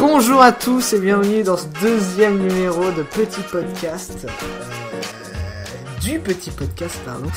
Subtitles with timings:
[0.00, 4.26] Bonjour à tous et bienvenue dans ce deuxième numéro de Petit Podcast.
[4.26, 7.28] euh, du Petit Podcast, pardon.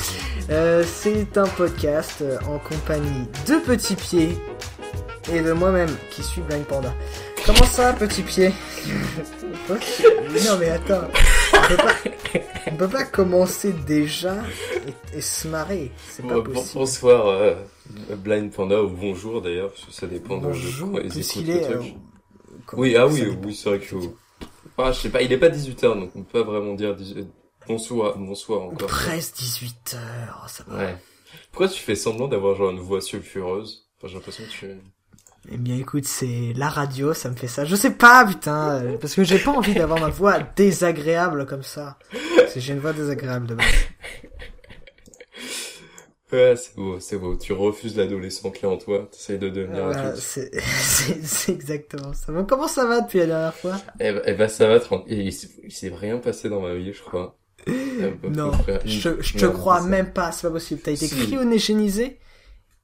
[0.50, 4.38] Euh, C'est un podcast euh, en compagnie de Petit Pied
[5.32, 6.92] et de moi-même qui suis Blind Panda.
[7.44, 8.52] Comment ça, Petit Pied?
[9.68, 11.08] Non mais attends,
[11.54, 12.40] on peut pas,
[12.72, 14.36] on peut pas commencer déjà
[15.14, 16.70] et, et se marrer, c'est pas Bon- possible.
[16.80, 17.54] Bonsoir, euh,
[18.16, 21.50] Blind Panda, ou bonjour d'ailleurs, parce que ça dépend de- Bonjour, de quand ils puisqu'il
[21.50, 21.68] écoutent est...
[21.70, 21.94] le euh, truc.
[22.72, 23.94] Oui, ah oui, oui, c'est vrai que...
[24.78, 27.26] Ah, je sais pas, il est pas 18h, donc on peut pas vraiment dire 18...
[27.68, 28.88] bonsoir, bonsoir encore.
[28.88, 30.78] Presque 18 heures, ça va.
[30.78, 30.96] Ouais.
[31.52, 33.86] Pourquoi tu fais semblant d'avoir genre une voix sulfureuse?
[33.98, 34.66] Enfin, j'ai l'impression que tu...
[35.52, 37.66] Eh bien écoute, c'est la radio, ça me fait ça.
[37.66, 41.62] Je sais pas, putain, euh, parce que j'ai pas envie d'avoir ma voix désagréable comme
[41.62, 41.98] ça.
[42.56, 43.66] J'ai une voix désagréable de base.
[46.34, 47.36] Ouais, c'est beau, c'est beau.
[47.36, 50.20] Tu refuses l'adolescent qui est en toi, t'essayes de devenir Voilà, adulte.
[51.22, 52.32] c'est exactement ça.
[52.48, 53.76] Comment ça va depuis la dernière fois?
[54.00, 55.18] Eh ben, ben, ça va, tranquille.
[55.18, 55.32] Il
[55.64, 57.36] il s'est rien passé dans ma vie, je crois.
[58.28, 58.50] Non,
[58.84, 60.80] je, je te crois même pas, c'est pas possible.
[60.82, 61.14] T'as été Si.
[61.14, 62.18] cryogénisé?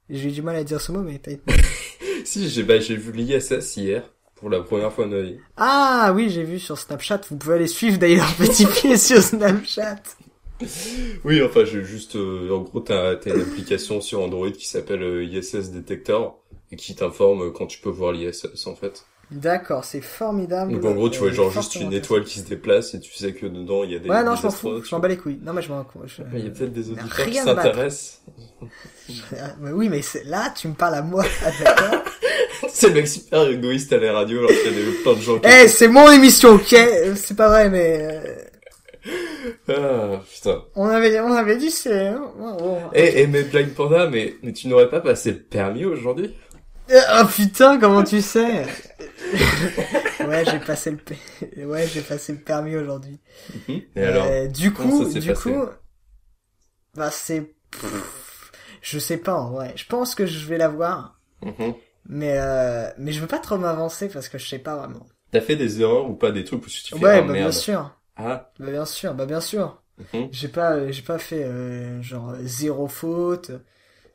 [0.08, 1.42] J'ai eu du mal à dire ce mot, mais t'as été...
[2.24, 4.02] Si, j'ai bah, j'ai vu l'ISS hier,
[4.36, 5.38] pour la première fois de ma vie.
[5.56, 7.22] Ah oui, j'ai vu sur Snapchat.
[7.30, 9.96] Vous pouvez aller suivre d'ailleurs Petit Pied sur Snapchat.
[11.24, 15.02] Oui, enfin, j'ai juste, euh, en gros, t'as, t'as une application sur Android qui s'appelle
[15.02, 16.38] euh, ISS Detector
[16.72, 19.04] et qui t'informe quand tu peux voir l'ISS, en fait.
[19.30, 20.72] D'accord, c'est formidable.
[20.72, 23.12] Donc, en gros, tu vois Euh, genre juste une étoile qui se déplace et tu
[23.12, 25.00] sais que dedans, il y a des, Ouais, non, des je m'en fous, je m'en
[25.00, 25.38] bats les couilles.
[25.40, 28.22] Non, mais je m'en je- Il y a peut-être des Mais auditeurs qui s'intéressent.
[29.60, 32.02] Mais oui, mais c'est- là, tu me parles à moi, ah, d'accord
[32.68, 35.20] C'est le mec super égoïste à la radio alors qu'il y a des, plein de
[35.20, 35.48] gens qui...
[35.48, 36.76] Eh, c'est mon émission, ok
[37.16, 38.34] C'est pas vrai, mais euh,
[39.68, 40.62] Ah, putain.
[40.74, 42.08] on avait, on avait dit c'est.
[42.08, 42.80] hein, bon.
[42.94, 46.34] Eh, eh, mais Blind Panda, mais, mais tu n'aurais pas passé le permis aujourd'hui?
[46.92, 48.66] Oh putain, comment tu sais?
[50.20, 50.90] Ouais, j'ai passé
[51.56, 53.18] le, ouais, j'ai passé le permis aujourd'hui.
[53.96, 54.26] Et alors?
[54.26, 55.52] Euh, du coup, ça du passé?
[55.52, 55.66] coup,
[56.94, 57.54] bah c'est,
[58.82, 59.72] je sais pas en vrai.
[59.76, 61.74] Je pense que je vais l'avoir, Mhm.
[62.06, 65.06] mais euh, mais je veux pas trop m'avancer parce que je sais pas vraiment.
[65.32, 67.34] T'as fait des erreurs ou pas des trucs où tu te fais, Ouais, ah, bah
[67.34, 69.82] bien sûr, Ah, bah bien sûr, bah bien sûr.
[69.98, 70.30] mhm.
[70.30, 73.50] J'ai pas, euh, j'ai pas fait euh, genre zéro faute.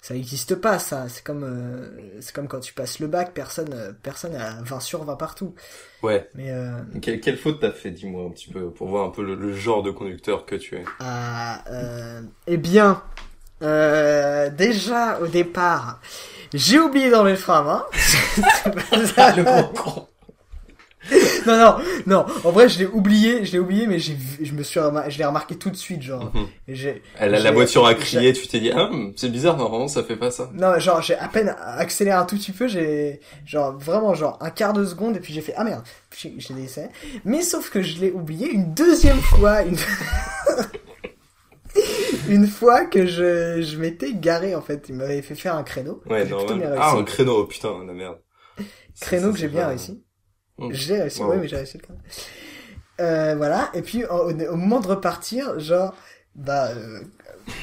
[0.02, 1.10] Ça existe pas, ça.
[1.10, 4.80] C'est comme, euh, c'est comme quand tu passes le bac, personne, euh, personne a 20
[4.80, 5.56] sur 20 partout.
[6.04, 6.30] ouais.
[6.34, 9.24] Mais euh, Quelle, quelle faute t'as fait, dis-moi un petit peu, pour voir un peu
[9.24, 10.86] le, le genre de conducteur que tu es.
[11.00, 13.04] ah, euh, eh bien,
[13.64, 16.00] euh, déjà au départ,
[16.54, 17.86] j'ai oublié d'enlever le frein à main.
[17.94, 20.08] C'est pas ça, le gros con.
[21.48, 21.76] Non, non,
[22.08, 22.26] non.
[22.44, 25.18] En vrai, je l'ai oublié, je l'ai oublié, mais j'ai, je me suis, remar- je
[25.18, 26.32] l'ai remarqué tout de suite, genre.
[26.68, 29.58] Et j'ai, Elle, la J'ai- voiture a j'ai- crié, tu t'es dit, ah, c'est bizarre,
[29.58, 30.50] normalement ça fait pas ça.
[30.54, 34.50] Non, genre, j'ai à peine accéléré un tout petit peu, j'ai, genre, vraiment, genre, un
[34.50, 35.84] quart de seconde, et puis j'ai fait, ah merde,
[36.54, 36.88] l'ai laissé.
[37.26, 39.78] Mais sauf que je l'ai oublié une deuxième fois, une,
[42.30, 44.86] une fois que je, je m'étais garé, en fait.
[44.90, 46.02] Il m'avait fait faire un créneau.
[46.10, 46.62] Ouais, J'ai.
[46.78, 48.18] Ah, un créneau, oh, putain, la merde.
[49.02, 50.02] créneau que j'ai bien réussi.
[50.72, 51.32] J'ai réussi, Wow.
[51.32, 52.00] oui, mais j'ai réussi le créneau.
[53.02, 53.70] Euh, voilà.
[53.74, 55.94] Et puis, au, au moment de repartir, genre,
[56.36, 57.02] bah, euh,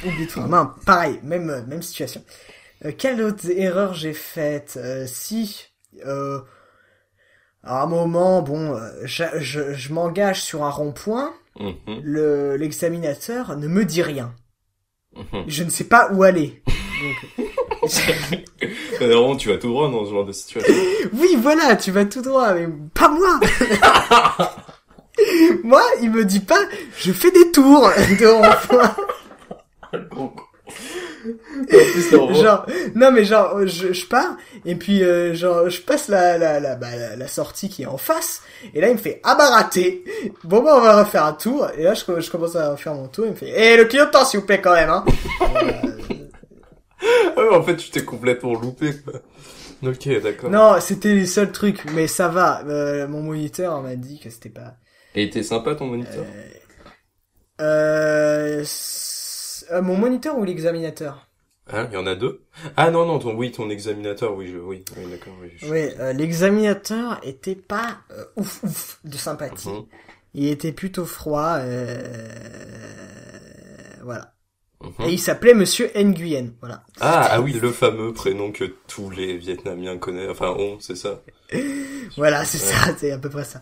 [0.06, 0.74] oublie main.
[0.84, 2.22] Pareil, même, euh, même situation.
[2.84, 4.74] Euh, quelle autre erreur j'ai faite?
[4.76, 5.68] Euh, Si,
[6.04, 6.40] euh,
[7.62, 13.56] à un moment, bon, euh, je, je, je m'engage sur un rond-point, Mhm, le l'examinateur
[13.58, 14.34] ne me dit rien.
[15.14, 15.44] mhm.
[15.46, 16.62] Je ne sais pas où aller.
[16.66, 17.46] Donc,
[19.00, 20.72] Normalement, tu vas tout droit dans ce genre de situation.
[21.14, 23.40] oui, voilà, tu vas tout droit, mais pas moi.
[25.64, 26.60] moi, il me dit pas,
[26.98, 28.24] je fais des tours de
[32.16, 36.36] normalement- genre non mais genre je, je pars et puis euh, genre je passe la
[36.38, 38.42] la la, bah, la la sortie qui est en face
[38.74, 40.02] et là il me fait ah bah raté
[40.44, 43.06] bon bah on va refaire un tour et là je, je commence à refaire mon
[43.06, 45.04] tour il me fait eh le clignotant s'il vous plaît quand même hein
[47.52, 48.92] en fait, tu t'es complètement loupé.
[49.82, 50.50] Ok, d'accord.
[50.50, 54.50] non c'était les seuls trucs mais ça va euh, mon moniteur m'a dit que c'était
[54.50, 54.76] pas
[55.14, 56.26] Et t'es sympa, ton moniteur?
[57.60, 58.64] euh,
[59.70, 61.28] euh, mon moniteur ou l'examinateur?
[61.68, 62.44] Hein, il y en a deux?
[62.76, 65.50] Ah non, non, ton, oui, ton examinateur, oui, je, oui, oui, d'accord, oui.
[65.56, 69.86] je- oui euh, l'examinateur était pas euh, ouf ouf de sympathie Mhm,
[70.34, 72.28] Il était plutôt froid, euh...
[74.02, 74.31] voilà.
[74.82, 75.06] Mhm.
[75.08, 76.82] Et il s'appelait Monsieur Nguyen, voilà.
[77.00, 81.22] Ah, ah oui, le fameux prénom que tous les Vietnamiens connaissent, enfin, ont, c'est ça.
[82.16, 83.60] Voilà, c'est ça, c'est à peu près ça.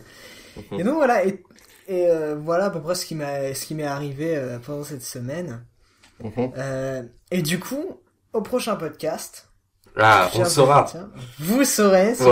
[0.57, 0.79] Mhm.
[0.79, 1.41] Et donc voilà, et,
[1.87, 4.83] et euh, voilà à peu près ce qui m'a, ce qui m'est arrivé euh, pendant
[4.83, 5.63] cette semaine.
[6.23, 6.51] Mhm.
[6.57, 8.01] Euh, et du coup,
[8.33, 9.47] au prochain podcast,
[9.97, 10.85] Ah, on saura.
[11.39, 12.23] Vous saurez si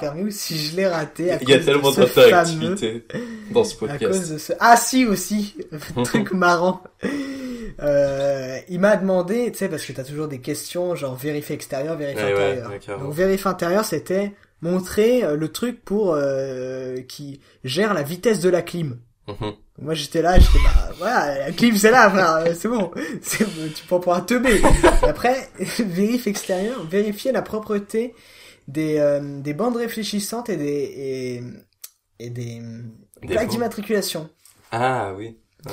[0.00, 3.06] permis ou je l'ai raté à Il y a tellement de d'interactivité
[3.50, 4.32] dans ce à cause podcast.
[4.32, 4.52] de ce...
[4.60, 5.56] Ah si aussi,
[6.04, 6.82] truc marrant.
[7.80, 11.96] Euh, il m'a demandé, tu sais, parce que t'as toujours des questions, genre vérif extérieur,
[11.96, 12.70] vérif Ouais, intérieur.
[12.70, 12.98] ouais.
[13.04, 14.32] Donc vérif intérieur, c'était
[14.62, 18.98] montrer euh, le truc pour euh, qui gère la vitesse de la clim.
[19.28, 19.54] Mhm.
[19.78, 22.90] Moi j'étais là, j'étais bah voilà, la clim c'est là, frère, euh, c'est bon,
[23.22, 23.44] c'est,
[23.74, 24.60] tu prends pour un teubé.
[25.02, 28.14] Après, vérif extérieur, vérifier la propreté
[28.68, 31.42] des euh, des bandes réfléchissantes et des et,
[32.26, 32.60] et des,
[33.22, 34.28] Des plaques d'immatriculation.
[34.72, 35.38] Ah oui.
[35.66, 35.72] Mhm.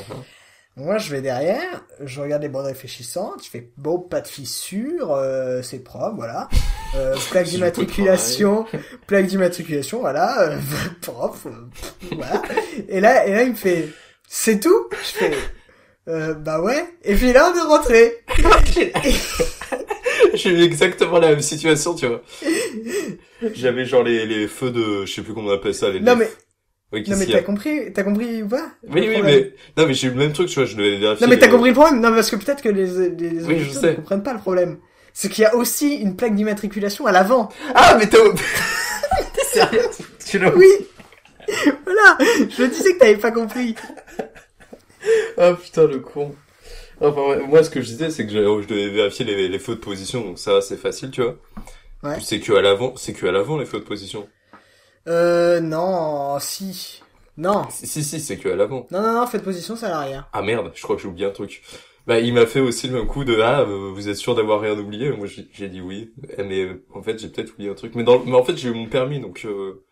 [0.80, 5.12] Moi, je vais derrière, je regarde les bandes réfléchissantes, je fais bon, pas de fissure,
[5.12, 6.48] euh, c'est propre, voilà.
[6.96, 8.64] Euh, plaque d'immatriculation,
[9.08, 10.58] plaque d'immatriculation, voilà, euh,
[11.02, 11.68] propre, euh,
[12.16, 12.44] voilà.
[12.88, 13.90] Et là, et là, il me fait,
[14.28, 14.88] c'est tout?
[14.92, 15.32] Je fais,
[16.10, 16.86] euh, bah ouais.
[17.04, 18.24] Et puis là, on est rentré.
[20.36, 22.22] J'ai eu exactement la même situation, tu vois.
[23.54, 26.00] J'avais genre les, les feux de, je sais plus comment on appelle ça, les...
[26.02, 26.30] Non les- mais,
[26.94, 30.08] Oui, non mais t'as compris, t'as compris ou pas Oui, oui, mais, non, mais j'ai
[30.08, 31.26] eu le même truc, tu vois, je devais vérifier.
[31.28, 33.60] Non mais t'as compris le problème Non parce que peut-être que les, les, les Oui,
[33.60, 33.92] je sais.
[33.92, 34.78] ne comprennent pas le problème.
[35.14, 37.50] C'est qu'il y a aussi une plaque d'immatriculation à l'avant.
[37.76, 38.20] Ah, mais t'as,
[39.34, 39.82] t'es sérieux?
[40.26, 40.68] Tu l'as Oui
[41.84, 42.18] Voilà
[42.50, 43.76] Je disais que t'avais pas compris.
[45.38, 46.36] Ah putain le con.
[47.00, 49.60] Enfin ouais, moi ce que je disais c'est que j'avais- je devais vérifier les, les
[49.60, 51.36] feux de position donc ça c'est facile tu vois.
[52.04, 52.18] Ouais.
[52.22, 54.28] C'est que à l'avant, c'est que à l'avant les feux de position.
[55.08, 57.02] Euh, non, si.
[57.38, 57.64] Non.
[57.70, 58.88] Si si, si, c'est que à l'avant.
[58.92, 60.28] Non, non, non, faites position, c'est à l'arrière.
[60.34, 61.62] Ah merde, je crois que j'ai oublié un truc.
[62.08, 64.62] Bah il m'a fait aussi le même coup de ah euh, vous êtes sûr d'avoir
[64.62, 65.12] rien oublié?
[65.12, 67.96] Moi j'ai dit oui, mais en fait j'ai peut-être oublié un truc.
[67.96, 69.84] Mais dans le- mais en fait j'ai eu mon permis donc euh,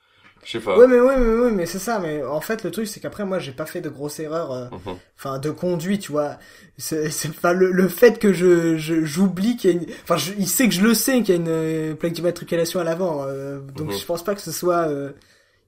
[0.45, 0.77] je sais pas.
[0.77, 1.99] Ouais, mais ouais, mais ouais, mais c'est ça.
[1.99, 4.65] Mais en fait, le truc, c'est qu'après, moi, j'ai pas fait de grosses erreurs, euh,
[4.71, 4.97] Mhm.
[5.17, 6.37] enfin, de conduite, tu vois.
[6.77, 7.09] C'est,
[7.41, 10.47] pas le, le fait que je, je j'oublie qu'il y a une, enfin, je- il
[10.47, 13.59] sait que je le sais qu'il y a une euh, plaque d'immatriculation à l'avant, euh,
[13.59, 13.97] donc Mhm.
[13.99, 15.11] je pense pas que ce soit euh,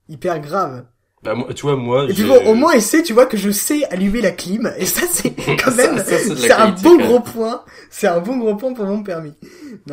[0.09, 0.85] hyper grave.
[1.27, 3.35] Bah moi tu vois moi Et puis bon, au moins, il sait, tu vois, que
[3.37, 5.99] je sais allumer la clim, et ça, c'est quand même,
[6.35, 6.97] c'est un même.
[6.97, 7.63] gros point.
[7.89, 9.33] C'est un bon gros point pour mon permis.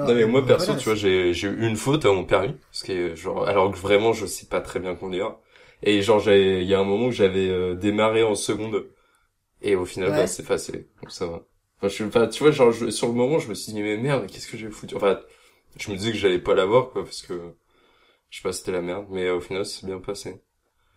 [0.02, 2.54] Non mais moi perso voilà, tu vois j'ai j'ai eu une faute à mon permis
[2.70, 5.36] parce que genre alors que vraiment je sais pas très bien conduire
[5.82, 8.86] et genre j'ai il y a un moment où j'avais euh, démarré en seconde
[9.62, 10.14] et au final Ouais.
[10.14, 11.42] bah, c'est facile donc ça va.
[11.78, 13.96] Enfin je enfin, tu vois genre je- sur le moment je me suis dit mais
[13.98, 14.96] merde qu'est-ce que j'ai foutu?
[14.96, 15.20] Enfin
[15.78, 17.54] je me disais que j'allais pas l'avoir quoi parce que
[18.30, 20.42] je sais pas c'était la merde mais euh, au final c'est bien passé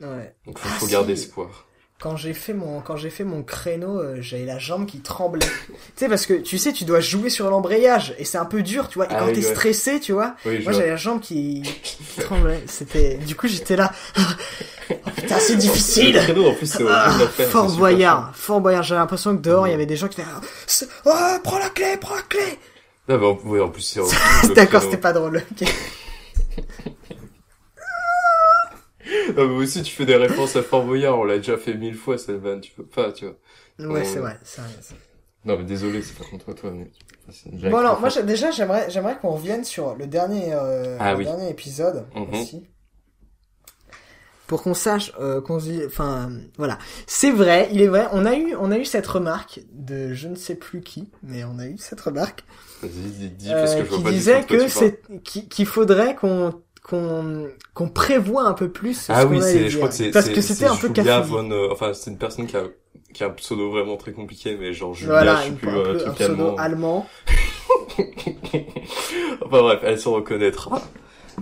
[0.01, 0.33] Ouais.
[0.45, 0.91] donc faut, Ah, faut si.
[0.91, 1.65] garder espoir.
[1.99, 5.47] Quand j'ai fait mon quand j'ai fait mon créneau, euh, j'avais la jambe qui tremblait.
[5.67, 8.61] tu sais parce que tu sais tu dois jouer sur l'embrayage et c'est un peu
[8.61, 9.05] dur, tu vois.
[9.05, 9.51] Et Ah quand oui, t'es ouais.
[9.55, 10.35] stressé, tu vois.
[10.45, 12.61] Oui Moi j'avais la jambe qui, qui tremblait.
[12.67, 13.91] C'était du coup j'étais là.
[14.91, 16.15] oh putain c'est Le difficile.
[16.17, 17.17] créneau en plus c'est Ah.
[17.49, 18.83] Fort Boyard, Fort Boyard.
[18.83, 19.79] J'avais l'impression que dehors il y Mhm.
[19.79, 20.29] avait des gens qui étaient
[21.05, 21.11] Oh,
[21.43, 22.59] prends la clé, prends la clé.
[23.07, 24.01] bah, en- oui, en plus c'est
[24.53, 25.41] D'accord, c'était pas drôle.
[25.59, 25.67] ok.
[29.37, 31.95] Ah, mais aussi, tu fais des références à Fort Boyard, on l'a déjà fait mille
[31.95, 33.37] fois, cette vanne, tu peux pas, tu vois.
[33.79, 34.37] Ouais, c'est vrai.
[34.43, 35.03] c'est vrai, c'est vrai.
[35.45, 36.89] Non, mais désolé, c'est pas contre toi, mais...
[37.65, 41.25] Bon alors, moi déjà j'aimerais j'aimerais qu'on revienne sur le dernier euh, Ah le oui.
[41.25, 42.33] dernier épisode Mhm.
[42.33, 42.67] aussi.
[44.47, 48.25] Pour qu'on sache euh, qu'on se dit enfin voilà, c'est vrai, il est vrai, on
[48.25, 51.59] a eu on a eu cette remarque de je ne sais plus qui, mais on
[51.59, 52.45] a eu cette remarque
[52.81, 55.65] Vas-y, dis, dis, parce euh, que je vois qui pas disait que c'est qui- qu'il
[55.65, 59.69] faudrait qu'on qu'on qu'on prévoit un peu plus ce Ah qu'on oui, allait c'est, dire.
[59.69, 60.87] je crois que c'est, parce c'est- que c'était un peu
[61.51, 62.63] euh, enfin, c'est une personne qui a,
[63.13, 65.75] qui a un pseudo vraiment très compliqué, mais genre Julia, Voilà, je sais plus, un,
[65.75, 67.07] euh, peu- un pseudo allemand.
[69.45, 70.81] enfin bref, elle se reconnaîtra.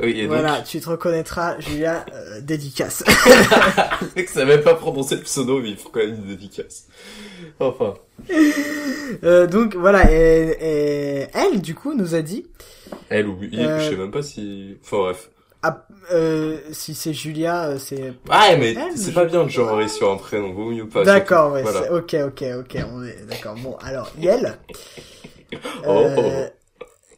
[0.01, 3.01] Oui, et Voilà, tu te reconnaîtras, Julia, euh, dédicace.
[4.17, 6.87] mec savait même pas prononcer le pseudo, mais il faut quand même une dédicace.
[7.59, 7.93] Enfin.
[9.23, 12.47] Euh, donc voilà, et, et elle du coup nous a dit
[13.09, 15.29] Elle ou Euh, je sais même pas si, enfin bref.
[15.67, 19.49] Ah, euh, si c'est Julia, euh, c'est Ah, mais Elle, c'est je- pas bien de
[19.49, 21.03] genrer sur un prénom, vaut mieux pas.
[21.03, 23.55] d'accord, ouais, c'est- ok, ok, ok, on est d'accord.
[23.55, 24.57] Bon, alors Yel,
[25.87, 26.47] Oh, euh,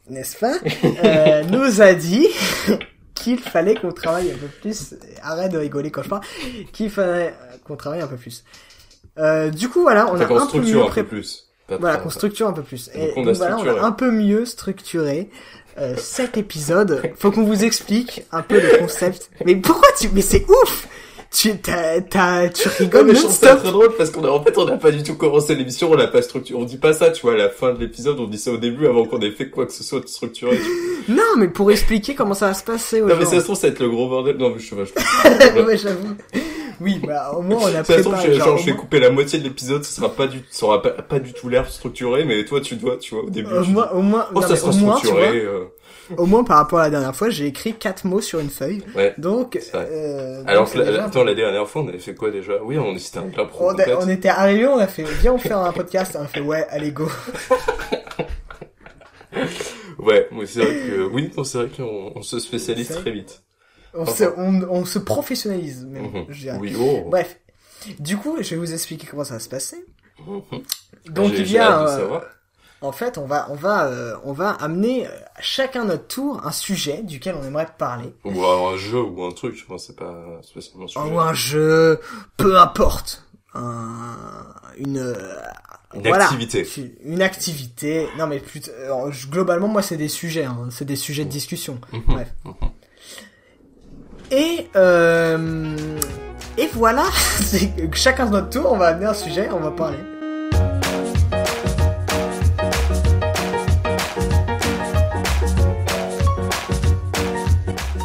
[0.08, 0.56] n'est-ce pas,
[1.04, 2.26] euh, nous a dit
[3.14, 4.94] qu'il fallait qu'on travaille un peu plus.
[5.22, 6.22] Arrête de rigoler quand je parle.
[6.72, 8.44] Qu'il fallait qu'on travaille un peu plus.
[9.18, 11.47] Euh, du coup, voilà, on a un peu un peu plus.
[11.68, 12.90] Voilà, qu'on structure un peu plus.
[12.94, 15.28] Et Donc, on a donc voilà, on a un peu mieux structuré
[15.78, 17.02] euh, cet épisode.
[17.16, 19.30] Faut qu'on vous explique un peu le concept.
[19.44, 20.08] Mais pourquoi tu...
[20.12, 20.88] Mais c'est ouf
[21.30, 23.58] tu, t'as, t'as, tu Non, rigoles mais ça non-stop.
[23.58, 25.94] très drôle parce qu'on a, en fait, on n'a pas du tout commencé l'émission, on
[25.94, 26.58] l'a pas structuré.
[26.58, 28.56] On dit pas ça, tu vois, à la fin de l'épisode, on dit ça au
[28.56, 30.58] début avant qu'on ait fait quoi que ce soit de structuré.
[31.08, 33.68] Non, mais pour expliquer comment ça va se passer Non, mais ça se trouve, ça
[33.68, 34.36] va être le gros bordel.
[34.36, 36.14] Non, mais je sais pas, je ouais, j'avoue.
[36.80, 38.34] Oui, bah, au moins, on a De toute façon, préparé.
[38.34, 40.80] je, genre, je vais couper la moitié de l'épisode, ça sera pas du, ça aura
[40.82, 43.62] pas, pas du tout l'air structuré, mais toi, tu dois, tu vois, au début, Au
[43.64, 45.64] tu moins, dis, au moins, oh, non, ça mais sera au moins, structuré, euh,
[46.16, 48.82] au moins par rapport à la dernière fois, j'ai écrit quatre mots sur une feuille.
[48.96, 49.14] Ouais.
[49.18, 52.54] Donc, euh, Alors donc la, déjà- attends, la dernière fois, on avait fait quoi déjà?
[52.62, 53.70] Oui, on c'était un impro.
[53.72, 56.26] on, a- on était arrivé, on a fait, viens on fait un podcast, on a
[56.28, 57.08] fait ouais, allez go.
[59.98, 63.42] Ouais, c'est vrai que oui, c'est vrai qu'on on se spécialise très vite.
[64.00, 66.24] On se, on, on se professionnalise même, Mhm.
[66.28, 66.58] je dirais.
[66.60, 67.08] Oui, oh.
[67.10, 67.38] Bref.
[67.98, 69.84] Du coup, je vais vous expliquer comment ça va se passer.
[70.26, 70.42] Mhm.
[71.10, 72.20] Donc il y a, euh,
[72.80, 76.50] en fait, on va, on va, euh, on va amener euh, chacun notre tour un
[76.52, 78.12] sujet duquel on aimerait parler.
[78.24, 81.14] Ou un jeu ou un truc, enfin, c'est pas spécialement un sujet.
[81.14, 82.00] Ou un jeu,
[82.36, 83.24] peu importe.
[83.54, 84.16] Un,
[84.76, 85.14] une,
[85.94, 86.24] Une voilà.
[86.26, 86.66] activité.
[87.04, 88.06] Une activité.
[88.18, 90.44] Non mais je- globalement, moi, c'est des sujets.
[90.44, 91.80] Hein, c'est des sujets de discussion.
[91.92, 92.02] Mhm.
[92.06, 92.32] Bref.
[94.30, 95.76] Et euh,
[96.58, 97.04] et voilà.
[97.40, 99.98] C'est que chacun de notre tour, on va amener un sujet, on va parler.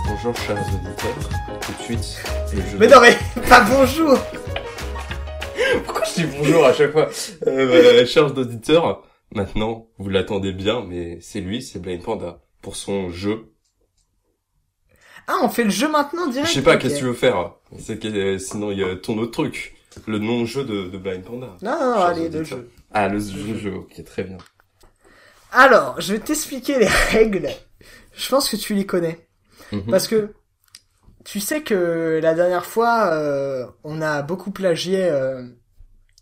[0.06, 1.30] Bonjour chers auditeurs,
[1.62, 2.24] tout de suite.
[2.54, 3.18] jeu Mais non mais
[3.50, 4.18] pas bonjour.
[5.86, 7.10] Pourquoi je dis bonjour à chaque fois
[7.48, 9.04] euh, bah, Chers auditeurs,
[9.36, 13.53] maintenant, vous l'attendez bien, mais c'est lui, c'est Blind Panda, pour son jeu.
[15.28, 16.50] Ah, on fait le jeu maintenant direct.
[16.50, 18.96] Je sais pas, qu'est-ce que tu veux faire C'est que euh, sinon il y a
[18.96, 19.76] ton autre truc,
[20.08, 21.56] le non-jeu de, de Blind Panda.
[21.62, 22.70] Non, non, non, allez, le jeu.
[22.92, 24.38] Ah, le jeu, jeu, ok, très bien.
[25.52, 27.50] Alors, je vais t'expliquer les règles.
[28.16, 29.28] Je pense que tu les connais.
[29.72, 29.86] Mhm.
[29.90, 30.34] Parce que
[31.24, 35.44] tu sais que la dernière fois, euh, on a beaucoup plagié euh,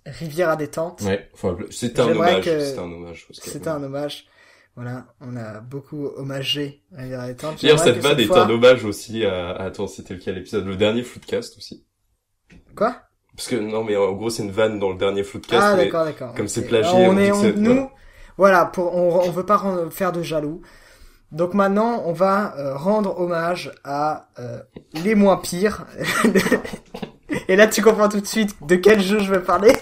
[0.05, 1.01] Rivière à détente.
[1.01, 3.27] Ouais, enfin, c'était un hommage, que- c'était un hommage.
[3.31, 4.25] C'était un hommage.
[4.75, 7.61] Voilà, on a beaucoup hommagé Rivière à détente.
[7.61, 10.65] D'ailleurs, cette vanne est fois- un hommage aussi à, à- attends, c'était lequel épisode?
[10.65, 11.85] Le dernier Floodcast aussi.
[12.75, 12.95] Quoi?
[13.35, 16.05] Parce que, non, mais en gros, c'est une vanne dans le dernier Floodcast, Ah d'accord,
[16.05, 16.33] d'accord.
[16.35, 17.89] comme c'est plagié, on, on dit est, que nous, voilà.
[18.37, 20.61] voilà, pour, on, on veut pas rendre- faire de jaloux.
[21.33, 24.59] Donc maintenant, on va euh, rendre hommage à euh,
[25.03, 25.85] les moins pires.
[27.47, 29.71] Et là, tu comprends tout de suite de quel jeu je vais parler.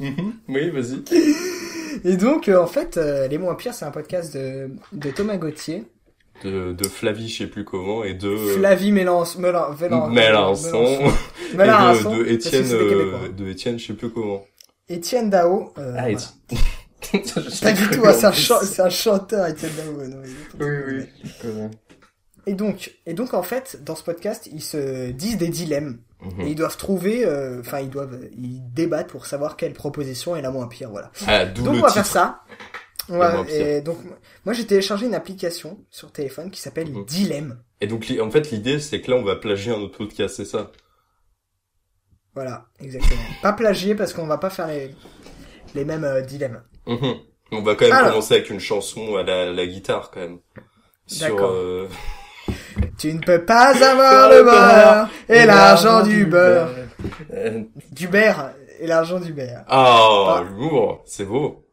[0.00, 0.34] Mhm.
[0.48, 1.04] Oui, vas-y.
[2.04, 5.36] Et donc, euh, en fait, euh, les moins pires, c'est un podcast de, de Thomas
[5.38, 5.84] Gauthier,
[6.44, 10.84] De, de Flavie, je sais plus comment, et de, euh, Flavie Mélenchon, Mélan- Vélan- Mélenchon,
[11.52, 14.44] et Mélenchon, de, de Étienne, euh, de Étienne, je sais plus comment.
[14.88, 15.72] Étienne Dao.
[15.78, 16.08] euh, Ah, voilà.
[16.10, 16.60] Étienne.
[17.62, 18.32] Pas du tout, hein, c'est un,
[18.62, 20.06] c'est un chanteur, Étienne Dao.
[20.06, 20.56] non, Oui, tout-
[21.48, 21.68] oui.
[22.46, 26.40] Et donc, et donc en fait, dans ce podcast, ils se disent des dilemmes Mhm.
[26.42, 30.42] et ils doivent trouver, euh, enfin ils doivent, ils débattent pour savoir quelle proposition est
[30.42, 31.10] la moins pire, voilà.
[31.26, 31.92] Ah, Donc on va titre.
[31.94, 32.40] faire ça.
[33.10, 33.98] On va- et donc
[34.46, 37.04] moi j'ai téléchargé une application sur téléphone qui s'appelle Mhm.
[37.04, 37.62] Dilemme.
[37.82, 40.46] Et donc, en fait, l'idée, c'est que là, on va plagier un autre podcast, c'est
[40.46, 40.72] ça?
[42.34, 43.20] Voilà, exactement.
[43.42, 44.90] pas plagier parce qu'on va pas faire les
[45.74, 46.62] les mêmes euh, dilemmes.
[46.86, 47.14] Mhm.
[47.52, 48.10] On va quand même Alors.
[48.12, 50.38] commencer avec une chanson à la, la guitare, quand même.
[51.06, 51.50] Sur, D'accord.
[51.52, 51.88] euh,
[52.98, 56.68] Tu ne peux pas avoir le beurre et l'argent du beurre,
[57.32, 57.62] Euh,
[57.92, 58.50] du beurre
[58.80, 59.64] et l'argent du beurre.
[59.68, 60.42] Ah, Ah.
[60.48, 61.64] l'humour, c'est beau.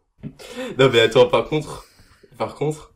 [0.78, 1.86] Non mais attends, par contre,
[2.38, 2.92] par contre,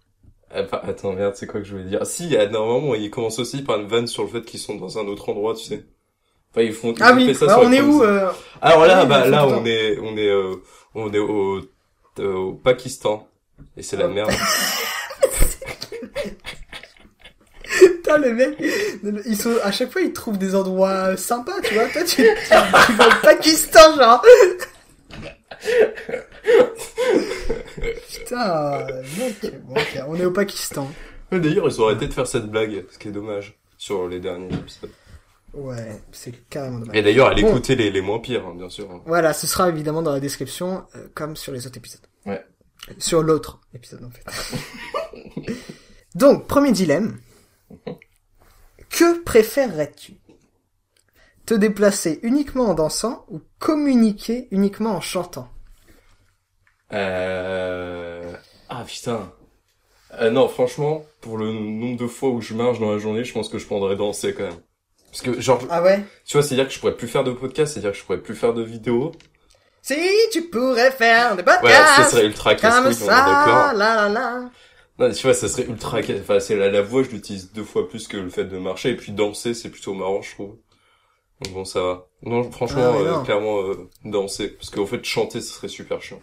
[0.56, 2.00] euh, attends merde, c'est quoi que je voulais dire?
[2.02, 4.76] Ah, Si, euh, normalement, il commence aussi par une vanne sur le fait qu'ils sont
[4.76, 5.84] dans un autre endroit, tu sais.
[6.52, 6.94] Enfin, ils font.
[6.96, 8.30] ils Ah oui, ça bah, sur on est où euh,
[8.62, 10.56] Alors là, oui, bah ils là, font tout on est, on est, euh,
[10.94, 11.60] on est au,
[12.20, 13.28] euh, au Pakistan
[13.76, 14.10] et c'est la Oh.
[14.12, 14.32] merde.
[18.15, 18.57] Putain, le mec,
[19.25, 21.88] ils sont, à chaque fois, ils trouvent des endroits sympas, tu vois.
[21.89, 24.24] Toi, tu, tu, tu vas au Pakistan, genre.
[28.12, 29.62] Putain, mec.
[29.65, 29.75] Bon,
[30.07, 30.89] on est au Pakistan.
[31.31, 34.53] D'ailleurs, ils ont arrêté de faire cette blague, ce qui est dommage sur les derniers
[34.53, 34.89] épisodes.
[35.53, 36.95] Ouais, c'est carrément dommage.
[36.95, 37.50] Et d'ailleurs, allez Bon.
[37.50, 39.01] écouter les, les moins pires, hein, bien sûr.
[39.05, 42.01] Voilà, ce sera évidemment dans la description, euh, comme sur les autres épisodes.
[42.25, 42.43] Ouais.
[42.98, 44.25] Sur l'autre épisode, en fait.
[46.15, 47.17] Donc, premier dilemme.
[48.96, 50.14] Que préférerais-tu?
[51.46, 55.50] Te déplacer uniquement en dansant ou communiquer uniquement en chantant?
[56.94, 58.34] Euh...
[58.70, 59.32] Ah putain.
[60.22, 63.34] Euh, non, franchement, pour le nombre de fois où je marche dans la journée, je
[63.34, 64.62] pense que je prendrais danser quand même.
[65.12, 66.02] Parce que, genre, Ah ouais?
[66.25, 68.36] tu vois, c'est-à-dire que je pourrais plus faire de podcast, c'est-à-dire que je pourrais plus
[68.36, 69.12] faire de vidéos.
[69.82, 69.96] Si
[70.32, 73.68] tu pourrais faire des Ouais, ça podcasts serait ultra casse-couille, on est d'accord.
[73.68, 74.50] ça, la la la.
[74.98, 77.88] Non, tu vois, ça serait ultra Enfin, c'est la, la voix, je l'utilise deux fois
[77.90, 80.56] plus que le fait de marcher, et puis danser, c'est plutôt marrant, je trouve.
[81.44, 82.08] Donc bon, ça va.
[82.24, 84.48] Non, franchement, Ah, euh, clairement, euh, danser.
[84.50, 86.22] Parce qu'en fait, chanter, ce serait super chiant.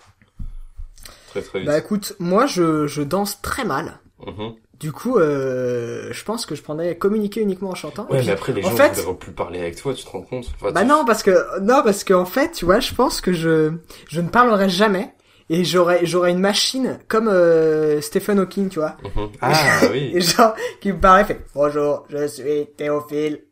[1.28, 1.68] Très très vite.
[1.68, 4.00] Bah écoute, moi je, je danse très mal.
[4.26, 4.54] Mhm.
[4.78, 8.06] Du coup, euh, je pense que je prendrais communiquer uniquement en chantant.
[8.10, 10.04] Ouais, puis, mais après, les en gens fait- ne voudront plus parler avec toi, tu
[10.04, 10.46] te rends compte?
[10.56, 13.72] Enfin, Bah non, parce que non, parce qu'en fait, tu vois, je pense que je
[14.08, 15.14] je ne parlerai jamais
[15.54, 18.96] et j'aurais j'aurais une machine comme euh, Stephen Hawking, tu vois.
[19.14, 19.30] Mhm.
[19.42, 20.12] Ah oui.
[20.16, 23.44] Et genre qui me paraît fait bonjour, je suis Théophile.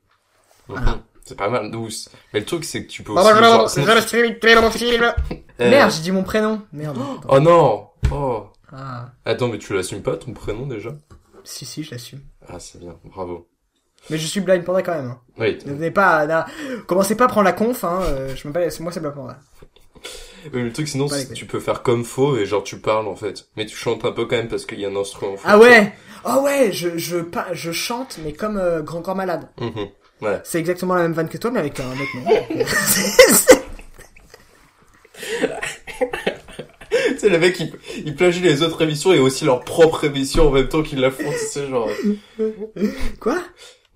[0.69, 1.03] Mhm.
[1.25, 2.09] C'est pas mal douce.
[2.33, 3.23] Mais le truc c'est que tu peux aussi.
[3.23, 5.15] Bonjour, genre, je suis Théophile.
[5.61, 6.63] Euh, Merde, j'ai dit mon prénom.
[6.73, 6.97] Merde.
[6.97, 7.29] Attends.
[7.29, 7.87] Oh non.
[8.11, 8.47] Oh.
[8.73, 10.91] Ah, Attends, mais tu l'assumes pas ton prénom déjà?
[11.45, 12.21] Si si, je l'assume.
[12.49, 13.47] Ah c'est bien, bravo.
[14.09, 15.11] Mais je suis blind panda quand même.
[15.11, 15.21] Hein.
[15.39, 15.59] Oui.
[15.67, 16.47] Ne venez pas, là,
[16.87, 17.85] commencez pas à prendre la conf.
[17.85, 18.01] Hein.
[18.05, 19.39] euh, Je m'appelle, c'est moi c'est blind panda.
[20.53, 23.09] Mais le truc sinon c'est que tu peux faire comme faux et genre tu parles
[23.09, 23.49] en fait.
[23.57, 25.37] Mais tu chantes un peu quand même parce qu'il y a un instrument.
[25.37, 25.93] faux, Ah tu ouais.
[26.25, 27.19] Ah ouais, je je
[27.53, 29.49] je chante mais comme euh, grand corps malade.
[29.59, 29.69] vois.
[29.69, 29.89] Mhm.
[30.23, 30.41] Ouais.
[30.45, 32.65] C'est exactement la même vanne que toi, mais avec un autre nom.
[36.91, 37.73] tu sais, les mecs, ils,
[38.05, 41.11] ils plagient les autres émissions et aussi leur propre émission en même temps qu'ils la
[41.11, 41.89] font, tu sais, genre...
[43.21, 43.43] Quoi?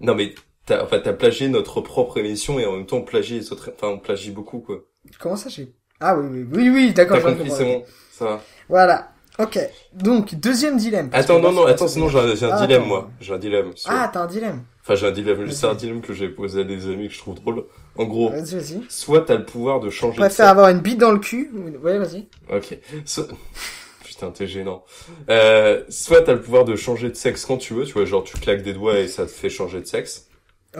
[0.00, 0.34] Non, mais
[0.66, 3.70] t'as, enfin, t'as plagié notre propre émission et en même temps, on plagie les autres,
[3.74, 4.80] enfin, on plagie beaucoup, quoi.
[5.18, 5.72] Comment ça j'ai
[6.06, 7.18] Ah oui oui oui oui, d'accord.
[7.22, 7.82] T'as de compris, c'est bon,
[8.12, 8.40] ça va.
[8.68, 9.10] Voilà.
[9.38, 9.58] Ok.
[9.94, 11.08] Donc deuxième dilemme.
[11.12, 12.88] Attends, non, non, attends, sinon j'ai un, j'ai un Ah, dilemme, attends.
[12.88, 13.10] moi.
[13.20, 13.72] J'ai un dilemme.
[13.74, 14.62] sur- Ah, t'as un dilemme.
[14.82, 17.18] Enfin, j'ai un dilemme, c'est un dilemme que j'ai posé à des amis que je
[17.18, 17.64] trouve drôle.
[17.96, 18.82] En gros, Vas-y vas-y.
[18.88, 20.48] soit t'as le pouvoir de changer de préfère sexe.
[20.50, 21.50] avoir une bite dans le cul.
[21.54, 22.28] ou- Ouais vas-y.
[22.54, 22.78] Ok.
[23.06, 23.26] So-
[24.04, 24.84] Putain, t'es gênant.
[25.30, 28.22] Euh, soit t'as le pouvoir de changer de sexe quand tu veux, tu vois, genre
[28.22, 30.28] tu claques des doigts et ça te fait changer de sexe.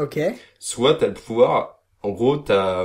[0.00, 0.20] Ok.
[0.60, 2.84] Soit t'as le pouvoir, en gros, t'as,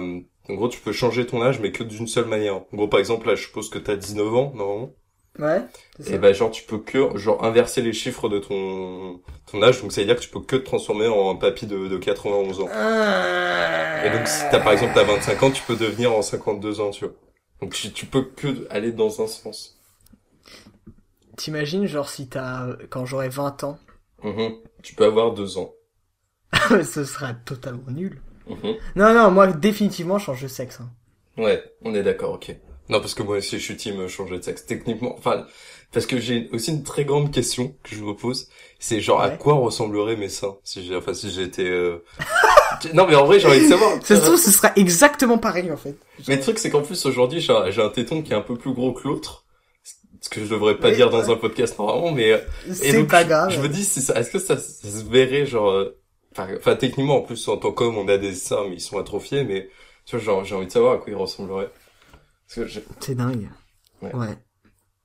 [0.50, 2.56] en gros, tu peux changer ton âge, mais que d'une seule manière.
[2.56, 4.92] En gros, par exemple, là, je suppose que t'as 19 ans, normalement.
[5.38, 5.62] Ouais.
[6.08, 9.92] Et ben, genre, tu peux que, genre, inverser les chiffres de ton, ton âge, donc
[9.92, 12.60] ça veut dire que tu peux que te transformer en un papy de, de 91
[12.60, 12.70] ans.
[12.74, 14.06] Ah.
[14.06, 16.90] Et donc, si t'as, par exemple, t'as 25 ans, tu peux devenir en 52 ans,
[16.90, 17.14] tu vois.
[17.62, 19.80] Donc, tu, tu peux que aller dans un sens.
[21.38, 23.80] T'imagines genre si t'as quand j'aurai 20 ans,
[24.24, 24.56] Mhm.
[24.84, 25.74] Tu peux avoir deux ans.
[26.84, 28.22] ce sera totalement nul.
[28.50, 28.76] Mhm.
[28.96, 30.80] Non non, moi définitivement je change de sexe.
[30.82, 30.90] hein.
[31.42, 32.56] Ouais, on est d'accord, ok.
[32.90, 34.66] Non, parce que moi aussi, je suis team changer de sexe.
[34.66, 35.46] Techniquement, enfin,
[35.94, 38.50] parce que j'ai aussi une très grande question que je me pose.
[38.80, 42.04] C'est genre, à quoi ressembleraient mes seins si j'ai, enfin, si j'étais, euh...
[42.96, 43.92] non, mais en vrai, j'ai envie de savoir.
[44.04, 45.96] Ça se trouve ce sera exactement pareil en fait.
[46.28, 48.74] Mais le truc, c'est qu'en plus, aujourd'hui, j'ai un, téton qui est un peu plus
[48.74, 49.46] gros que l'autre.
[50.22, 51.32] Ce que je devrais pas Oui, dire dans ouais.
[51.32, 53.50] un podcast normalement, mais, euh, et C'est donc, pas je- grave.
[53.52, 55.98] Je me dis, si est-ce que ça, ça se verrait, genre, euh,
[56.32, 58.98] enfin, enfin, techniquement, en plus, en tant qu'homme, on a des seins, mais ils sont
[58.98, 59.70] atrophiés, mais,
[60.06, 61.72] tu vois, genre, j'ai envie de savoir à quoi ils ressembleraient.
[62.48, 63.50] C'est dingue.
[64.02, 64.16] Ouais.
[64.16, 64.38] Ouais.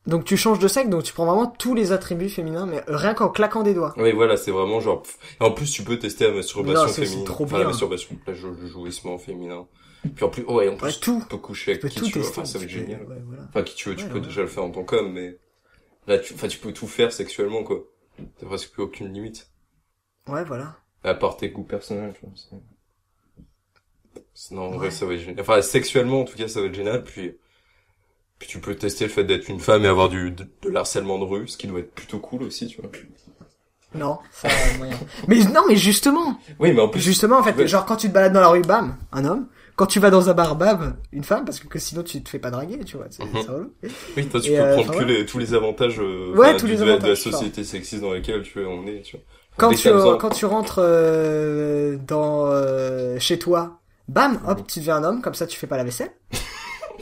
[0.07, 3.15] Donc tu changes de sexe, donc tu prends vraiment tous les attributs féminins, mais rien
[3.15, 3.95] qu'en claquant des doigts.
[3.97, 5.03] Oui, voilà, c'est vraiment genre.
[5.41, 7.25] Et en plus, tu peux tester la masturbation Non, féminine.
[7.25, 7.69] trop enfin, la bien.
[7.69, 9.67] masturbation, la jou- le jouissement féminin.
[10.15, 11.21] Puis en plus, ouais, en plus, Ouais, tout.
[11.23, 12.27] tu peux coucher Tu avec peux qui tout tu veux.
[12.29, 13.01] Enfin, ça va être tu génial.
[13.07, 13.43] ouais, voilà.
[13.49, 15.39] Enfin, qui tu veux, tu peux déjà le faire en tant qu'homme, mais
[16.07, 17.79] là, tu, enfin, tu peux tout faire sexuellement, quoi.
[18.39, 19.51] T'as presque plus aucune limite.
[20.29, 20.77] Ouais, voilà.
[21.05, 22.35] À part tes goûts personnels, tu vois.
[22.35, 22.57] c'est-
[24.35, 25.41] Sinon, en vrai, ça va être génial.
[25.41, 27.05] Enfin, sexuellement, en tout cas, ça va être génial.
[27.05, 27.37] Puis,
[28.39, 31.19] puis tu peux tester le fait d'être une femme et avoir du, de, de l'harcèlement
[31.19, 32.91] de rue, ce qui doit être plutôt cool aussi, tu vois.
[33.95, 34.97] Non, ça moyen.
[35.29, 37.69] mais non, mais justement, Oui, mais en plus, justement en fait, Ouais.
[37.69, 39.47] genre quand tu te balades dans la rue, bam, un homme.
[39.77, 42.29] Quand tu vas dans un bar, bam, une femme, parce que, que sinon tu te
[42.29, 43.07] fais pas draguer, tu vois.
[43.11, 43.73] C'est c'est relou.
[44.17, 45.15] Oui, toi, tu Et, peux euh, prendre enfin, que ouais.
[45.19, 48.03] les, tous les avantages euh, Ouais, tous les de, la- de la avantages, société sexiste
[48.03, 49.25] dans laquelle tu es, on est, tu vois.
[49.57, 49.89] Quand tu,
[50.19, 55.35] quand tu rentres euh, dans euh, chez toi, bam, hop, tu deviens un homme, comme
[55.35, 56.11] ça tu fais pas la vaisselle.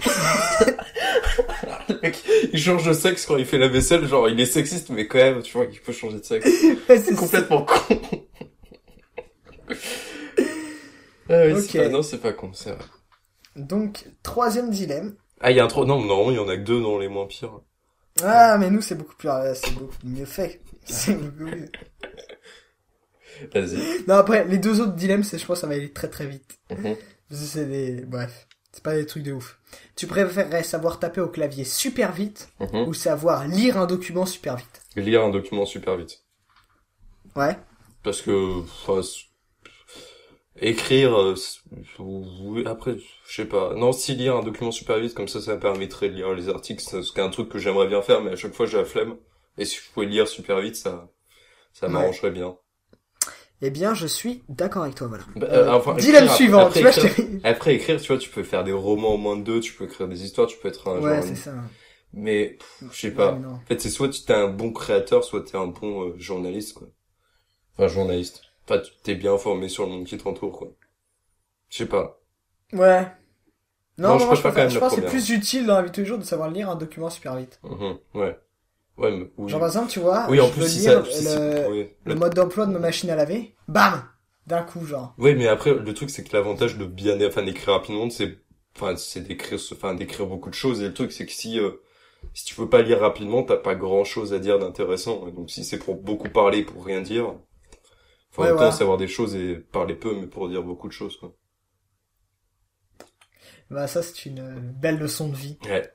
[2.53, 5.19] Il change de sexe quand il fait la vaisselle, genre, il est sexiste, mais quand
[5.19, 6.51] même, tu vois, qu'il peut changer de sexe.
[6.89, 7.81] c'est complètement con.
[11.29, 12.85] ah oui, c'est pas, non, c'est pas con, c'est vrai.
[13.57, 15.15] Donc, troisième dilemme.
[15.41, 16.99] Ah, il y a un trop, non, normalement, il y en a que deux dans
[16.99, 17.61] les moins pires.
[18.23, 20.61] Ah, mais nous, c'est beaucoup plus, euh, c'est beaucoup mieux fait.
[20.85, 21.69] C'est beaucoup mieux.
[23.55, 23.79] Vas-y.
[24.09, 26.59] Non, après, les deux autres dilemmes, c'est, je pense, ça va aller très très vite.
[26.71, 26.97] Mhm.
[27.31, 28.47] Que c'est des, bref.
[28.73, 29.59] C'est pas des trucs de ouf.
[29.97, 32.89] Tu préférerais savoir taper au clavier super vite Mhm.
[32.89, 34.83] ou savoir lire un document super vite?
[34.97, 36.23] Lire un document super vite.
[37.37, 37.57] Ouais.
[38.03, 39.01] Parce que, enfin,
[40.57, 41.35] écrire, euh,
[41.99, 43.75] oui, après, je sais pas.
[43.75, 46.49] Non, si lire un document super vite, comme ça, ça me permettrait de lire les
[46.49, 48.85] articles, c'est c'est un truc que j'aimerais bien faire, mais à chaque fois, j'ai la
[48.85, 49.17] flemme.
[49.59, 51.11] Et si je pouvais lire super vite, ça,
[51.73, 51.93] ça Ouais.
[51.93, 52.57] m'arrangerait bien.
[53.65, 55.25] Eh bien, je suis d'accord avec toi, voilà.
[55.37, 56.67] Bah, Euh, euh, enfin, dilemme écrire, suivant.
[56.67, 59.37] après tu vois, écrire- Après, écrire, tu vois, tu peux faire des romans en moins
[59.37, 61.25] de deux, tu peux écrire des histoires, tu peux être un Ouais, genre...
[61.25, 61.55] c'est ça.
[62.13, 63.33] Mais, pff, je sais pas.
[63.35, 66.75] En fait, c'est soit tu t'es un bon créateur, soit t'es un bon euh, journaliste,
[66.75, 66.89] quoi.
[67.75, 68.43] Enfin, journaliste.
[68.69, 70.73] Enfin, tu t'es bien informé sur le monde qui t'entoure, quoi.
[71.71, 72.21] Je sais pas.
[72.73, 73.07] Ouais.
[73.99, 75.75] Non, Non, je moi, je, préfère quand même je pense que c'est plus utile dans
[75.77, 77.61] la vie de tous les jours de savoir lire un document super vite.
[77.63, 78.39] Mhm, Ouais.
[79.03, 79.51] Ouais, mais oui.
[79.51, 81.71] Genre, par exemple, tu vois, oui, en je plus, veux si lire ça, si le,
[82.07, 82.15] oui.
[82.15, 83.55] mode d'emploi de ma machine à laver.
[83.69, 84.05] Bam!
[84.47, 85.15] D'un coup, genre.
[85.19, 88.39] Oui, mais après, le truc, c'est que l'avantage de bien, enfin, d'écrire rapidement, c'est,
[88.77, 90.81] enfin, c'est d'écrire, enfin, d'écrire beaucoup de choses.
[90.83, 91.73] Et le truc, c'est que si, euh,
[92.35, 95.29] si tu peux pas lire rapidement, t'as pas grand chose à dire d'intéressant.
[95.31, 97.35] Donc si c'est pour beaucoup parler, pour rien dire,
[98.31, 100.93] faut en même temps savoir des choses et parler peu, mais pour dire beaucoup de
[100.93, 101.35] choses, quoi.
[103.71, 105.59] Bah ça c'est une euh, belle leçon de vie.
[105.65, 105.91] Ouais.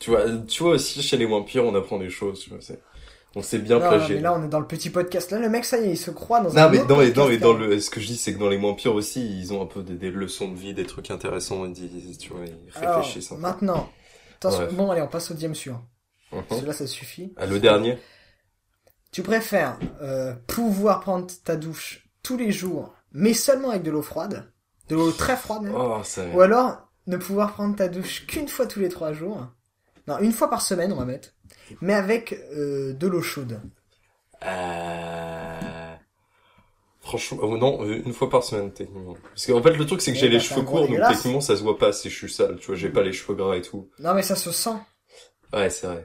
[0.00, 2.60] Tu vois, tu vois aussi chez les vampires, on apprend des choses, tu vois.
[2.60, 2.80] c'est-
[3.36, 4.14] On s'est bien Non, non, plagié.
[4.16, 5.30] mais là on est dans le petit podcast.
[5.30, 7.12] Là le mec ça y est, il se croit dans Non, un mais autre les,
[7.12, 7.66] podcast, dans, les, dans là.
[7.66, 9.82] le, ce que je dis, c'est que dans les vampires aussi, ils ont un peu
[9.82, 13.28] des, des leçons de vie, des trucs intéressants, ils disent, tu vois, ils Alors, réfléchissent.
[13.28, 13.36] peu.
[13.36, 13.88] maintenant.
[14.36, 14.74] Attention, Bref.
[14.74, 15.82] bon allez, on passe au dième suivant.
[16.32, 16.42] Mhm.
[16.50, 17.34] Celui-là ça suffit.
[17.36, 17.98] Ah, le dernier
[19.12, 24.02] Tu préfères euh, pouvoir prendre ta douche tous les jours, mais seulement avec de l'eau
[24.02, 24.50] froide,
[24.88, 26.24] de l'eau très froide même, Oh, ça...
[26.34, 29.46] ou alors ne pouvoir prendre ta douche qu'une fois tous les trois jours,
[30.08, 31.34] non une fois par semaine on va mettre,
[31.80, 33.60] mais avec euh, de l'eau chaude.
[34.44, 35.94] Euh...
[37.00, 39.16] Franchement, oh, non, euh, une fois par semaine, techniquement.
[39.22, 41.40] Parce qu'en fait, le truc, c'est que Eh j'ai bah, les cheveux courts, donc techniquement,
[41.40, 43.56] ça se voit pas si je suis sale, tu vois, j'ai pas les cheveux gras
[43.56, 43.88] et tout.
[43.98, 44.76] Non mais ça se sent.
[45.52, 46.04] Ouais, c'est vrai.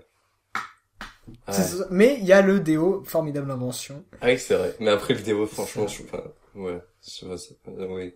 [1.47, 1.53] Ouais.
[1.53, 1.83] Se.
[1.89, 4.05] Mais il y a le déo, formidable invention.
[4.21, 4.75] Ah oui, c'est vrai.
[4.79, 6.23] Mais après, le déo, franchement, je suis pas...
[6.55, 8.13] Ouais, je sais pas, oui.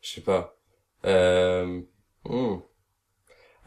[0.00, 0.56] Je sais pas.
[1.04, 1.82] Euh...
[2.24, 2.56] hmm.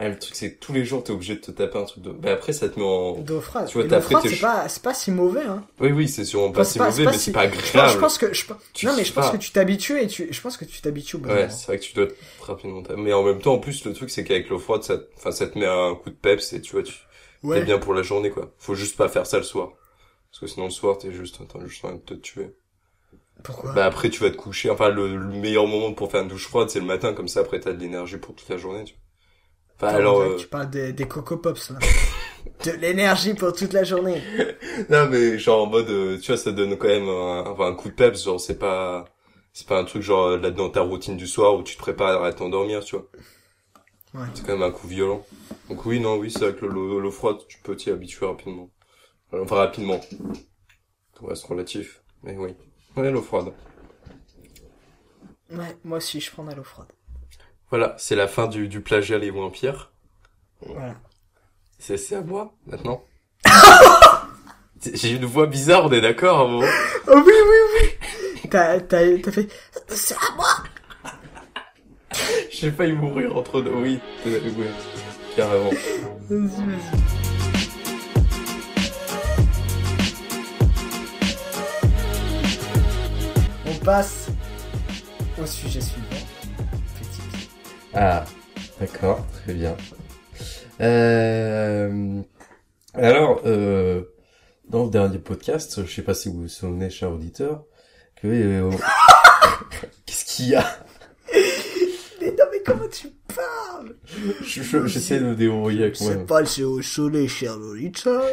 [0.00, 2.04] Ah, le truc, c'est que tous les jours, t'es obligé de te taper un truc
[2.04, 2.10] de...
[2.12, 3.14] Bah après, ça te met en...
[3.66, 5.64] Tu vois, t'as tes c'est pas, c'est pas si mauvais hein.
[5.80, 7.94] Oui, oui, c'est sûrement pas Enfin, si pas- mauvais, pas mais si- c'est pas grave.
[7.94, 9.32] je pense que je, Tu non mais je pense pas.
[9.32, 11.78] que tu t'habitues et tu, je pense que tu t'habitues au d'un Ouais, c'est vrai
[11.78, 12.82] que tu dois te rapidement.
[12.96, 15.46] Mais en même temps, en plus, le truc, c'est qu'avec l'eau froide, ça, enfin, ça
[15.48, 16.94] te met un coup de peps et tu vois, tu,
[17.42, 17.58] Ouais.
[17.58, 18.52] t'es bien pour la journée, quoi.
[18.58, 19.72] Faut juste pas faire ça le soir.
[20.30, 22.56] Parce que sinon, le soir, t'es juste, t'as juste envie de te tuer.
[23.42, 23.74] Pourquoi?
[23.74, 24.68] Bah, après, tu vas te coucher.
[24.68, 27.40] Enfin, le, le meilleur moment pour faire une douche froide, c'est le matin, comme ça,
[27.40, 29.02] après, t'as de l'énergie pour toute la journée, tu vois.
[29.80, 31.78] Enfin, Attends, alors, euh, Tu parles des, des Coco Pops, là.
[32.64, 34.22] de l'énergie pour toute la journée.
[34.90, 37.88] non, mais genre, en mode, euh, tu vois, ça donne quand même un, un coup
[37.88, 39.04] de peps, genre, c'est pas,
[39.52, 42.24] c'est pas un truc genre, là, dans ta routine du soir où tu te prépares
[42.24, 43.06] à t'endormir, tu vois.
[44.14, 44.26] Ouais.
[44.34, 45.24] C'est quand même un coup violent.
[45.68, 48.70] Donc oui, non, oui, c'est vrai que l'eau l'eau froide, tu peux t'y habituer rapidement.
[49.32, 50.00] Enfin, rapidement.
[51.14, 52.02] Tout reste relatif.
[52.22, 52.54] Mais oui.
[52.96, 53.52] Ouais, l'eau froide.
[55.50, 56.88] Ouais, moi aussi, je prends de l'eau froide.
[57.70, 59.92] Voilà, c'est la fin du, du plagiat les vampires.
[60.64, 60.94] Voilà.
[61.78, 63.04] C'est, à moi, maintenant.
[64.94, 66.66] J'ai une voix bizarre, on est d'accord, à un moment
[67.08, 69.48] Oh oui, oui, oui T'as, t'as, t'as fait...
[69.88, 70.48] C'est à moi
[72.50, 73.70] J'ai failli mourir entre deux.
[73.70, 74.32] Oui, oui,
[75.36, 75.70] carrément.
[76.30, 77.28] Vas-y, vas-y.
[83.66, 84.28] On passe
[85.40, 86.07] au sujet suivant.
[87.94, 88.24] Ah,
[88.80, 89.76] d'accord, très bien.
[90.80, 92.22] Euh,
[92.94, 94.02] alors, euh,
[94.68, 97.64] dans le dernier podcast, je sais pas si vous vous souvenez, cher auditeur,
[98.16, 98.70] que euh,
[100.06, 100.64] qu'est-ce qu'il y a?
[102.20, 103.96] Mais non, mais comment tu parles?
[104.42, 106.14] Je- je- J'essaie de me débrouiller avec moi.
[106.26, 108.22] pas le au soleil, cher Lolita.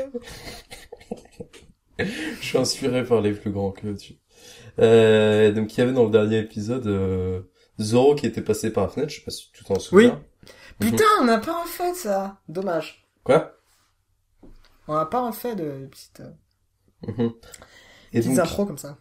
[1.99, 4.15] Je suis inspiré par les plus grands que tu.
[4.79, 7.39] Euh, donc il y avait dans le dernier épisode euh,
[7.79, 10.23] Zoro qui était passé par la fenêtre, je sais pas si tu t'en souviens.
[10.79, 12.37] Putain, on n'a pas refait ça.
[12.47, 13.05] Dommage.
[13.23, 13.55] Quoi?
[14.87, 16.31] On n'a pas refait de petites, euh,
[17.07, 17.33] Mhm.
[18.13, 18.97] Et petites donc, comme ça.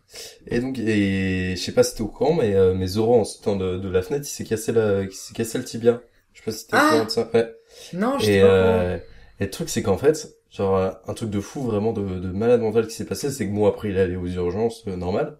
[0.46, 3.24] et donc, et je sais pas si t'es au courant, mais, euh, mais Zoro en
[3.24, 6.02] sautant de, de la fenêtre, il s'est cassé la, il s'est cassé le tibia.
[6.32, 7.30] Je sais pas si t'es au Ah courant de ça.
[7.34, 7.54] Ouais.
[7.92, 8.48] Non, je Et, sais pas.
[8.50, 8.98] euh,
[9.40, 12.28] et le truc, c'est qu'en fait, genre, euh, un truc de fou, vraiment de, de
[12.32, 14.96] malade mental qui s'est passé, c'est que bon, après, il est allé aux urgences, euh,
[14.96, 15.38] normal.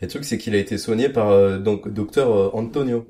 [0.00, 3.06] Et le truc, c'est qu'il a été soigné par, euh, donc, docteur euh, Antonio.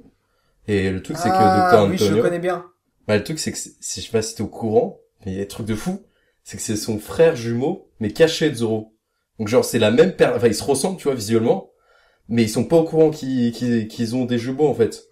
[0.66, 2.64] Et le truc, c'est que ah, docteur oui, je le Antonio, connais bien.
[3.06, 5.38] bah, le truc, c'est que, si je sais pas si t'es au courant, mais il
[5.38, 6.02] y a un truc de fou,
[6.44, 8.94] c'est que c'est son frère jumeau, mais caché de Zoro.
[9.38, 11.70] Donc, genre, c'est la même paire, enfin, ils se ressemblent, tu vois, visuellement,
[12.28, 15.08] mais ils sont pas au courant qu'ils, qu'ils, qu'ils ont des jumeaux, en fait.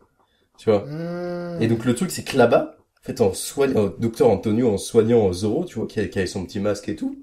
[0.59, 0.85] Tu vois?
[0.87, 1.61] Hmm.
[1.61, 5.33] Et donc le truc c'est que là-bas, en fait en soignant, docteur Antonio en soignant
[5.33, 7.19] Zoro, tu vois, qui avait, son petit masque et tout,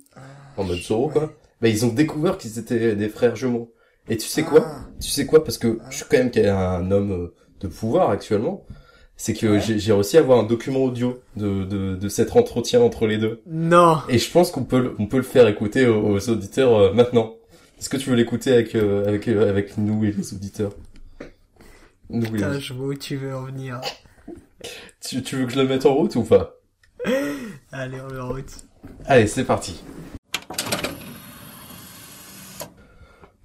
[0.58, 1.14] en mode Zoro ouais.
[1.14, 3.74] quoi, bah ils ont découvert qu'ils étaient des frères jumeaux.
[4.10, 4.66] Et tu sais quoi?
[4.66, 4.86] Ah.
[5.00, 5.44] Tu sais quoi?
[5.44, 8.66] Parce que je suis quand même un homme euh, de pouvoir actuellement.
[9.16, 9.60] C'est que Ouais.
[9.62, 13.42] j'ai réussi à avoir un document audio de, de, de cet entretien entre les deux.
[13.46, 14.00] Non.
[14.10, 16.94] Et je pense qu'on peut, le- on peut le faire écouter aux, aux auditeurs euh,
[16.94, 17.36] maintenant.
[17.80, 20.72] Est-ce que tu veux l'écouter avec, euh, avec, euh, avec nous et les auditeurs?
[22.10, 23.80] Nous et les Putain, je vois où tu veux en venir.
[25.02, 26.56] Tu, tu veux que je le mette en route ou pas?
[27.72, 28.52] Allez, on le route.
[29.06, 29.82] Allez, c'est parti.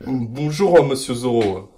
[0.07, 1.71] Bonjour, monsieur Zoro.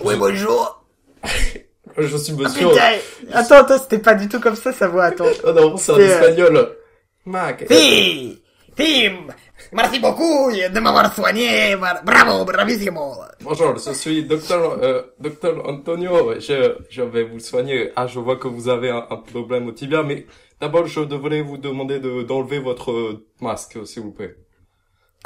[0.00, 0.84] Ouais, bonjour.
[1.98, 2.68] Je suis Ah, monsieur...
[2.68, 2.92] putain.
[3.32, 5.24] Attends, attends, c'était pas du tout comme ça, sa voix, attends.
[5.44, 6.76] Oh non, c'est en euh, espagnol.
[7.24, 7.66] Mac.
[7.66, 8.42] Fi,
[8.76, 9.28] Fim,
[9.72, 11.74] Merci beaucoup de m'avoir soigné.
[12.04, 13.14] Bravo, bravissimo.
[13.40, 16.38] Bonjour, je suis docteur, euh, docteur Antonio.
[16.38, 17.90] Je, je vais vous soigner.
[17.96, 20.26] Ah, je vois que vous avez un, un problème au tibia, mais
[20.60, 24.36] d'abord, je devrais vous demander de, d'enlever votre masque, s'il vous plaît.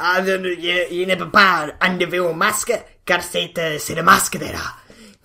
[0.03, 2.73] Ah, je ne peux pas enlever mon masque,
[3.05, 4.63] car c'est, c'est le masque de la,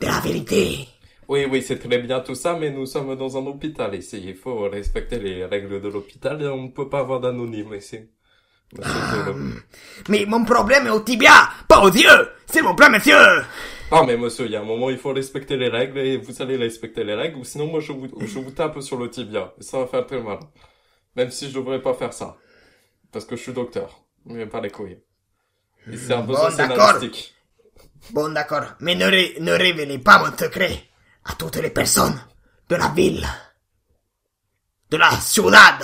[0.01, 0.87] de la vérité.
[1.29, 4.23] Oui, oui, c'est très bien tout ça, mais nous sommes dans un hôpital ici.
[4.23, 8.01] Il faut respecter les règles de l'hôpital et on ne peut pas avoir d'anonyme ici.
[8.77, 9.39] Monsieur Zoro.
[10.09, 12.31] Mais mon problème est au tibia, pas aux yeux.
[12.47, 13.43] S'il vous plaît, monsieur.
[13.91, 16.43] Non, mais monsieur, il y a un moment, il faut respecter les règles et vous
[16.43, 19.55] allez respecter les règles ou sinon moi je vous, je vous tape sur le tibia.
[19.59, 20.41] Et ça va faire très mal.
[21.15, 22.37] Même si je devrais pas faire ça.
[23.11, 24.06] Parce que je suis docteur.
[24.27, 24.99] Mais pas les couilles.
[25.87, 27.01] C'est un besoin Bon, d'accord.
[28.11, 30.85] Bon, d'accord, mais ne, ré- ne révélez pas mon secret
[31.25, 32.21] à toutes les personnes
[32.69, 33.27] de la ville,
[34.91, 35.83] de la ciudad,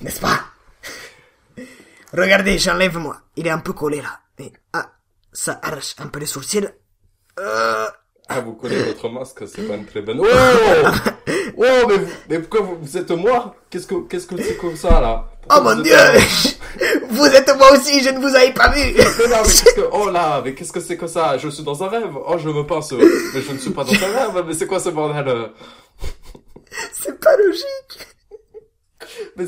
[0.00, 0.44] n'est-ce pas?
[2.12, 3.20] Regardez, j'enlève moi.
[3.36, 4.18] Il est un peu collé là.
[4.38, 4.92] Mais, ah,
[5.32, 6.68] ça arrache un peu les sourcils.
[7.38, 7.86] Euh,
[8.28, 10.20] Ah, vous collez votre masque, c'est pas une très bonne...
[10.20, 10.26] Oh
[11.60, 13.54] Oh, mais, vous, mais pourquoi vous, vous êtes moi?
[13.70, 15.24] Qu'est-ce que, qu'est-ce que c'est comme ça, là?
[15.50, 16.58] Oh mon vous dieu êtes-
[17.10, 19.80] Vous êtes moi aussi, je ne vous avais pas vu Mais non, mais qu'est-ce que...
[19.92, 21.38] Oh là, mais qu'est-ce que c'est que ça?
[21.38, 22.12] Je suis dans un rêve.
[22.26, 22.92] Oh, je me pense.
[22.92, 23.94] Mais je ne suis pas dans un
[24.32, 24.44] rêve.
[24.46, 25.50] Mais c'est quoi ce bordel?
[26.92, 28.06] C'est pas logique
[29.36, 29.46] Mais.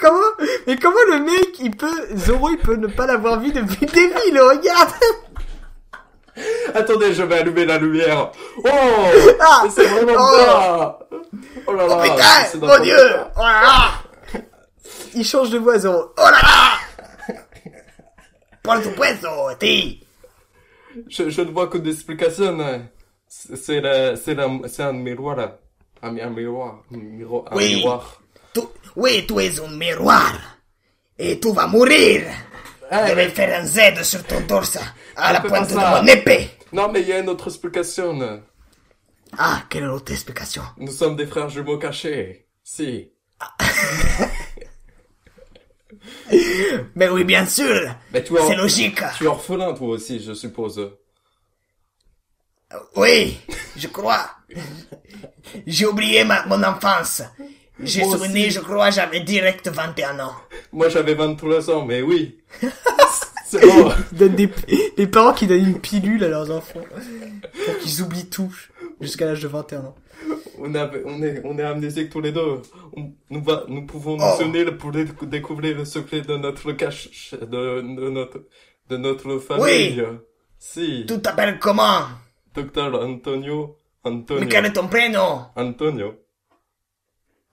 [0.00, 0.18] Comment
[0.66, 2.08] Mais comment le mec, il peut...
[2.16, 4.90] Zoro, il peut ne pas l'avoir vu depuis le début, il le regarde
[6.74, 8.30] Attendez, je vais allumer la lumière.
[8.58, 8.68] Oh
[9.40, 10.92] Ah c'est vraiment Oh
[11.66, 12.96] Oh là là Oh putain c'est dans Mon dieu
[13.36, 14.42] Oh là là
[15.14, 16.12] Il change de voix, Zoro.
[16.18, 17.32] Oh là là
[18.62, 20.04] Por supuesto, ti
[21.08, 22.58] Je, je ne vois que des explications.
[22.60, 22.82] hein.
[23.28, 25.36] C'est la, c'est la, c'est un miroir.
[25.36, 25.58] là.
[26.02, 26.82] Un, un miroir.
[26.92, 27.76] Un, miro- un Oui.
[27.76, 28.20] miroir.
[28.54, 28.60] Tu...
[28.96, 30.32] Oui, tu es un miroir.
[31.18, 32.22] Et tu vas mourir.
[32.90, 34.78] Ah, Je vais faire un Z sur ton torse,
[35.16, 36.50] à la pointe de mon épée.
[36.72, 38.42] Non, mais il y a une autre explication.
[39.38, 40.62] Ah, quelle est l'autre explication?
[40.78, 42.46] Nous sommes des frères jumeaux cachés.
[42.62, 43.10] Si.
[46.94, 50.32] Mais oui, bien sûr Mais tu es, C'est logique tu es orphelin, toi aussi, je
[50.32, 50.92] suppose.
[52.96, 53.38] Oui,
[53.76, 54.30] je crois.
[55.66, 57.22] J'ai oublié ma, mon enfance.
[57.80, 60.32] J'ai souvenir, je crois, j'avais direct 21 ans.
[60.72, 62.38] Moi, j'avais 23 ans, mais oui.
[63.48, 63.92] C'est bon.
[64.12, 64.48] des,
[64.96, 66.80] les parents qui donnent une pilule à leurs enfants
[67.64, 68.52] pour qu'ils oublient tout
[69.00, 69.94] jusqu'à l'âge de 21 ans.
[70.58, 72.62] On, a, on est, on est amnésiques tous les deux.
[72.96, 74.36] On- nous, va, nous pouvons Oh.
[74.40, 77.46] nous unir pour dé- découvrir le secret de notre cache, de,
[77.82, 78.42] de notre,
[78.88, 80.02] de notre famille.
[80.58, 81.04] Si.
[81.06, 82.00] Tu t'appelles comment?
[82.54, 83.76] Docteur Antonio.
[84.02, 84.40] Antonio.
[84.40, 85.42] Mais quel est ton prénom?
[85.54, 86.14] Antonio.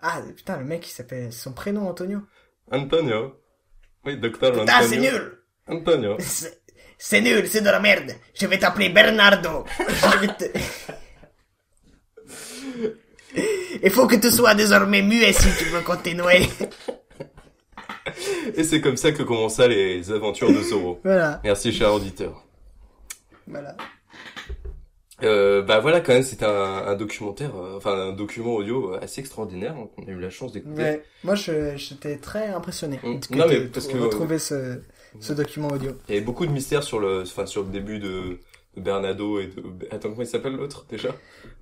[0.05, 2.19] Ah putain, le mec il s'appelle son prénom Antonio.
[2.71, 3.39] Antonio.
[4.05, 4.65] Oui, docteur Antonio.
[4.65, 6.17] Putain, c'est nul Antonio.
[7.05, 8.11] C'est nul, c'est de la merde.
[8.33, 9.65] Je vais t'appeler Bernardo.
[9.89, 10.45] Je vais te...
[13.83, 16.47] Il faut que tu sois désormais muet si tu veux continuer.
[18.55, 21.01] Et c'est comme ça que commençaient les aventures de Zoro.
[21.03, 22.45] Voilà, Merci, cher auditeur.
[23.47, 23.75] voilà.
[25.21, 26.49] Euh, bah voilà, quand même, c'était un,
[26.87, 30.51] un documentaire, euh, enfin un document audio assez extraordinaire hein, qu'on a eu la chance
[30.51, 30.81] d'écouter.
[30.81, 33.19] Ouais, moi j'étais très impressionné Mm.
[33.19, 34.81] que Non, mais parce que- retrouvé ce,
[35.19, 35.91] ce document audio.
[36.09, 38.39] Il y avait beaucoup de mystères sur le, enfin sur le début de,
[38.75, 41.09] de Bernardo et de, attends comment il s'appelle l'autre déjà?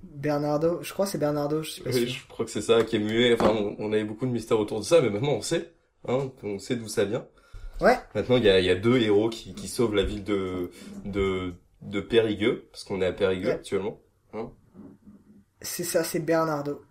[0.02, 2.22] Bernardo, je crois que c'est Bernardo, je suis pas Oui, sûr.
[2.22, 3.34] je crois que c'est ça qui est muet.
[3.34, 5.72] Enfin, on, on avait beaucoup de mystères autour de ça, mais maintenant on sait,
[6.08, 7.26] hein, on sait d'où ça vient.
[7.80, 10.70] Ouais, Maintenant, il y a, y a deux héros qui, qui sauvent la ville de
[11.04, 11.52] de
[11.82, 13.54] de Périgueux, parce qu'on est à Périgueux Ouais.
[13.54, 14.00] actuellement.
[15.60, 16.82] c'est ça, c'est Bernardo.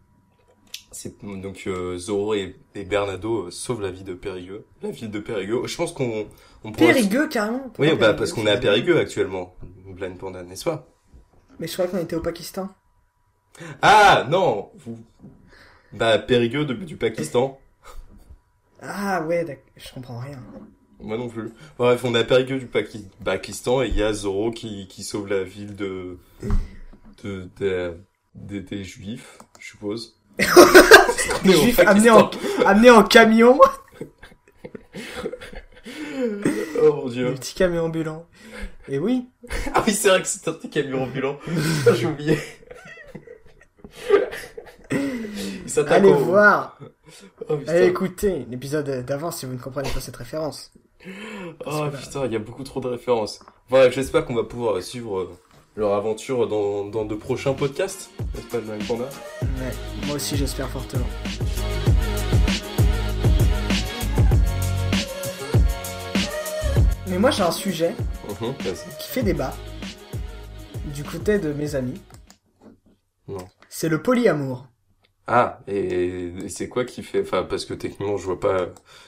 [0.94, 5.10] C'est donc euh, Zoro et, et Bernardo euh, sauvent la ville de Périgueux, la ville
[5.10, 5.66] de Périgueux.
[5.66, 6.28] Je pense qu'on
[6.66, 10.66] on pourrait- Périgueux carrément Oui, bah parce qu'on est à Périgueux actuellement, Blind Panda, n'est-ce
[10.66, 10.88] pas?
[11.60, 12.70] Mais je croyais qu'on était au Pakistan.
[13.82, 15.00] Ah non, vous...
[15.94, 17.58] bah Périgueux de- du Pakistan.
[18.82, 20.40] Ah ouais, d'accord, je comprends rien.
[21.02, 21.50] Moi non plus.
[21.78, 25.28] Bref, on à Périgueux du Paki- Pakistan et il y a Zoro qui, qui sauve
[25.28, 26.18] la ville de
[27.24, 27.98] de, de-
[28.36, 30.20] de- des juifs, je suppose.
[30.40, 31.88] On est au Juif Pakistan.
[31.88, 32.30] amené en,
[32.66, 33.60] amené en camion,
[36.84, 37.34] Oh mon le dieu.
[37.36, 38.26] petit camion ambulant.
[38.88, 39.30] Et oui,
[39.74, 41.38] Ah oui, c'est vrai que c'est un petit camion ambulant.
[41.96, 42.38] J'ai oublié.
[45.88, 46.78] Allez au- voir,
[47.50, 50.72] Oh allez écouter l'épisode d'avant si vous ne comprenez pas cette référence.
[51.66, 53.40] Oh putain, il y a beaucoup trop de références.
[53.70, 55.30] Voilà, j'espère qu'on va pouvoir suivre euh,
[55.76, 58.10] leur aventure dans, dans de prochains podcasts.
[58.36, 59.06] N'est-ce pas, Panda
[59.42, 59.74] Ouais,
[60.08, 61.06] moi aussi j'espère fortement.
[67.08, 67.96] Mais moi j'ai un sujet
[68.42, 68.54] Mhm,
[69.00, 69.54] qui fait débat
[70.94, 72.02] du côté de mes amis.
[73.28, 73.46] Non.
[73.70, 74.68] C'est le polyamour.
[75.28, 78.68] Ah, et, et c'est quoi qui fait, enfin, parce que techniquement, je vois pas,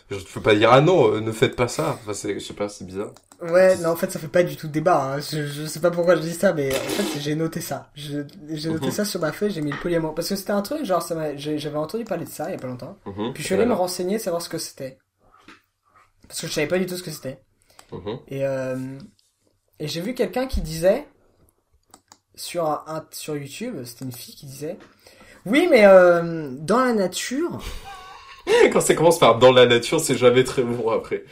[0.09, 1.97] je peux pas dire, ah non, euh, ne faites pas ça.
[2.01, 3.11] Enfin, c'est, je sais pas, c'est bizarre.
[3.41, 5.15] Ouais, non, en fait, ça fait pas du tout débat.
[5.15, 5.19] Hein.
[5.19, 7.91] Je, je sais pas pourquoi je dis ça, mais en fait, j'ai noté ça.
[7.95, 8.23] J'ai
[8.69, 8.91] noté Mhm.
[8.91, 10.15] ça sur ma feuille, j'ai mis le polyamour.
[10.15, 12.59] Parce que c'était un truc, genre, ça j'avais entendu parler de ça il y a
[12.59, 12.97] pas longtemps.
[13.05, 14.97] Mhm, Puis je suis allé me renseigner, savoir ce que c'était.
[16.27, 17.39] Parce que je savais pas du tout ce que c'était.
[17.91, 18.19] Mhm.
[18.27, 18.97] Et, euh,
[19.79, 21.07] et j'ai vu quelqu'un qui disait,
[22.35, 24.77] sur, un, un- sur YouTube, c'était une fille qui disait,
[25.45, 27.59] oui, mais euh, dans la nature,
[28.71, 31.23] Quand ça commence par dans la nature, c'est jamais très bon après.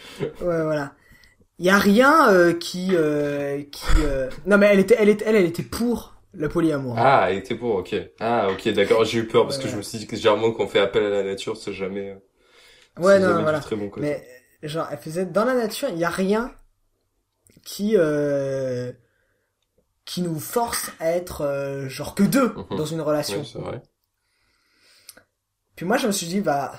[0.41, 0.93] Ouais, voilà.
[1.59, 5.25] Il y a rien euh, qui euh, qui euh, non mais elle était elle était
[5.27, 6.95] elle, elle était pour le polyamour.
[6.97, 7.95] Ah, elle était pour, ok.
[8.19, 9.71] Ah, ok, d'accord, j'ai eu peur parce que Ouais.
[9.71, 12.17] je me suis dit que généralement quand on fait appel à la nature, c'est jamais,
[12.97, 13.59] ouais c'est non jamais du voilà.
[13.59, 14.07] très bon côté.
[14.07, 14.27] Mais
[14.63, 16.53] genre elle faisait dans la nature, il y a rien
[17.63, 18.91] qui euh,
[20.05, 22.77] qui nous force à être euh, genre que deux Mhm.
[22.77, 23.39] dans une relation.
[23.39, 23.81] Ouais, c'est vrai.
[25.75, 26.73] Puis moi je me suis dit bah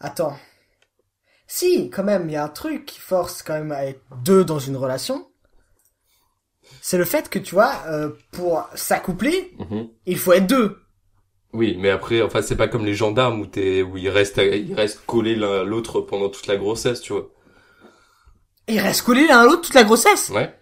[0.00, 0.36] attends.
[1.50, 4.44] Si, quand même, il y a un truc qui force quand même à être deux
[4.44, 5.26] dans une relation.
[6.82, 9.88] C'est le fait que tu vois, euh, pour s'accoupler, Mhm.
[10.04, 10.78] il faut être deux.
[11.54, 14.74] Oui, mais après, enfin, c'est pas comme les gendarmes où t'es, où ils restent, ils
[14.74, 17.30] restent collés l'un à l'autre pendant toute la grossesse, tu vois.
[18.68, 20.28] Ils restent collés l'un à l'autre toute la grossesse.
[20.28, 20.54] Ouais.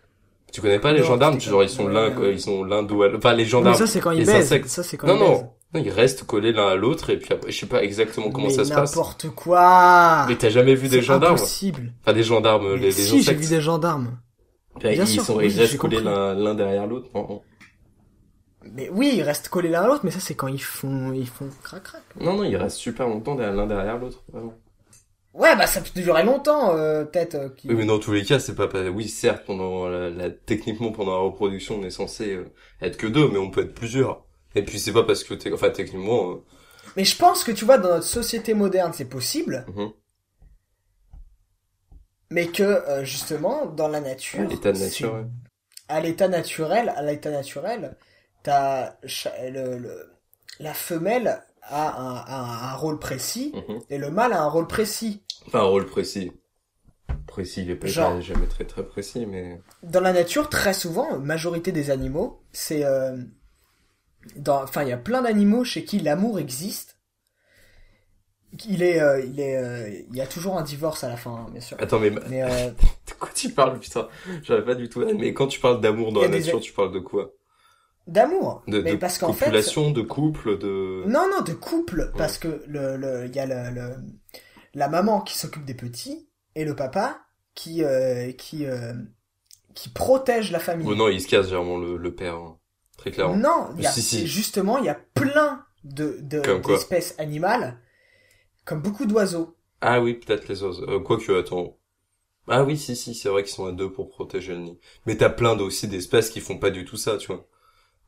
[0.52, 2.34] Tu connais pas les Non, gendarmes, genre ils sont l'un, ouais.
[2.34, 3.18] ils sont l'un dos à l'autre.
[3.18, 3.76] Enfin, les Mais gendarmes.
[3.76, 4.36] ça c'est quand ils les baisent.
[4.46, 4.68] insectes.
[4.68, 5.46] Ça c'est quand Non, ils non, baisent.
[5.76, 8.46] Non, ils restent collés l'un à l'autre et puis après, je sais pas exactement comment
[8.48, 8.94] Mais ça se passe.
[8.96, 10.26] N'importe quoi.
[10.28, 11.92] Mais t'as jamais vu des C'est gendarmes impossible.
[12.02, 14.18] Enfin, des gendarmes, Mais les, les si, j'ai vu des gendarmes.
[14.80, 17.08] Bien ils sûr, sont, oui, ils restent collés l'un, l'un derrière l'autre.
[18.74, 21.28] Mais oui, ils restent collés l'un à l'autre, mais ça c'est quand ils font, ils
[21.28, 22.02] font crac crac.
[22.20, 24.24] Non, non, ils restent super longtemps l'un derrière l'autre.
[25.32, 27.34] Ouais, bah ça peut durer longtemps, euh, peut-être.
[27.34, 30.08] euh, qui- Oui, mais dans tous les cas, c'est pas, pas- oui, certes, pendant la,
[30.08, 33.60] la- techniquement, pendant la reproduction, on est censé euh, être que deux, mais on peut
[33.60, 34.24] être plusieurs.
[34.56, 36.36] Et puis, c'est pas parce que t'es, enfin, techniquement, euh,
[36.96, 39.90] Mais je pense que tu vois, dans notre société moderne, c'est possible, mhm.
[42.30, 44.70] mais que euh, justement, dans la nature, à l'état
[46.24, 47.96] à naturel, à l'état naturel,
[48.42, 48.94] t'as
[49.50, 50.10] le, le-
[50.58, 53.80] la femelle a un, a un rôle précis Mhm.
[53.90, 55.22] et le mâle a un rôle précis.
[55.46, 56.32] Enfin, un rôle précis.
[57.26, 58.20] Précis, il est pas Genre.
[58.20, 59.60] jamais très très précis, mais...
[59.82, 63.16] Dans la nature, très souvent, majorité des animaux, c'est euh,
[64.48, 66.96] enfin, il y a plein d'animaux chez qui l'amour existe.
[68.68, 71.32] Il est, euh, il est, euh, il y a toujours un divorce à la fin,
[71.32, 71.76] hein, bien sûr.
[71.80, 72.70] Attends, mais Mais euh,
[73.08, 74.08] de quoi tu parles, putain?
[74.44, 75.04] J'avais pas du tout...
[75.18, 77.32] Mais quand tu parles d'amour dans la des- nature, tu parles de quoi?
[78.06, 78.62] D'amour.
[78.68, 81.02] De, Mais de parce qu'en fait, de couple, de...
[81.06, 83.96] Non, non, de couple, parce que le, le, il y a le, le-
[84.74, 87.20] la maman qui s'occupe des petits et le papa
[87.54, 88.94] qui, euh, qui, euh,
[89.74, 90.88] qui protège la famille.
[90.88, 92.58] Oh non, il se casse généralement le, le père, hein.
[92.96, 93.36] Très clairement.
[93.36, 94.26] Non, il y a, Si, si.
[94.26, 97.78] justement, il y a plein de, d'espèces animales,
[98.64, 99.56] comme beaucoup d'oiseaux.
[99.80, 100.88] Ah oui, peut-être les oiseaux.
[100.88, 101.76] Euh, Quoique, attends.
[102.48, 104.78] Ah oui, si, si, c'est vrai qu'ils sont à deux pour protéger le nid.
[105.04, 107.46] Mais t'as plein aussi d'espèces qui font pas du tout ça, tu vois.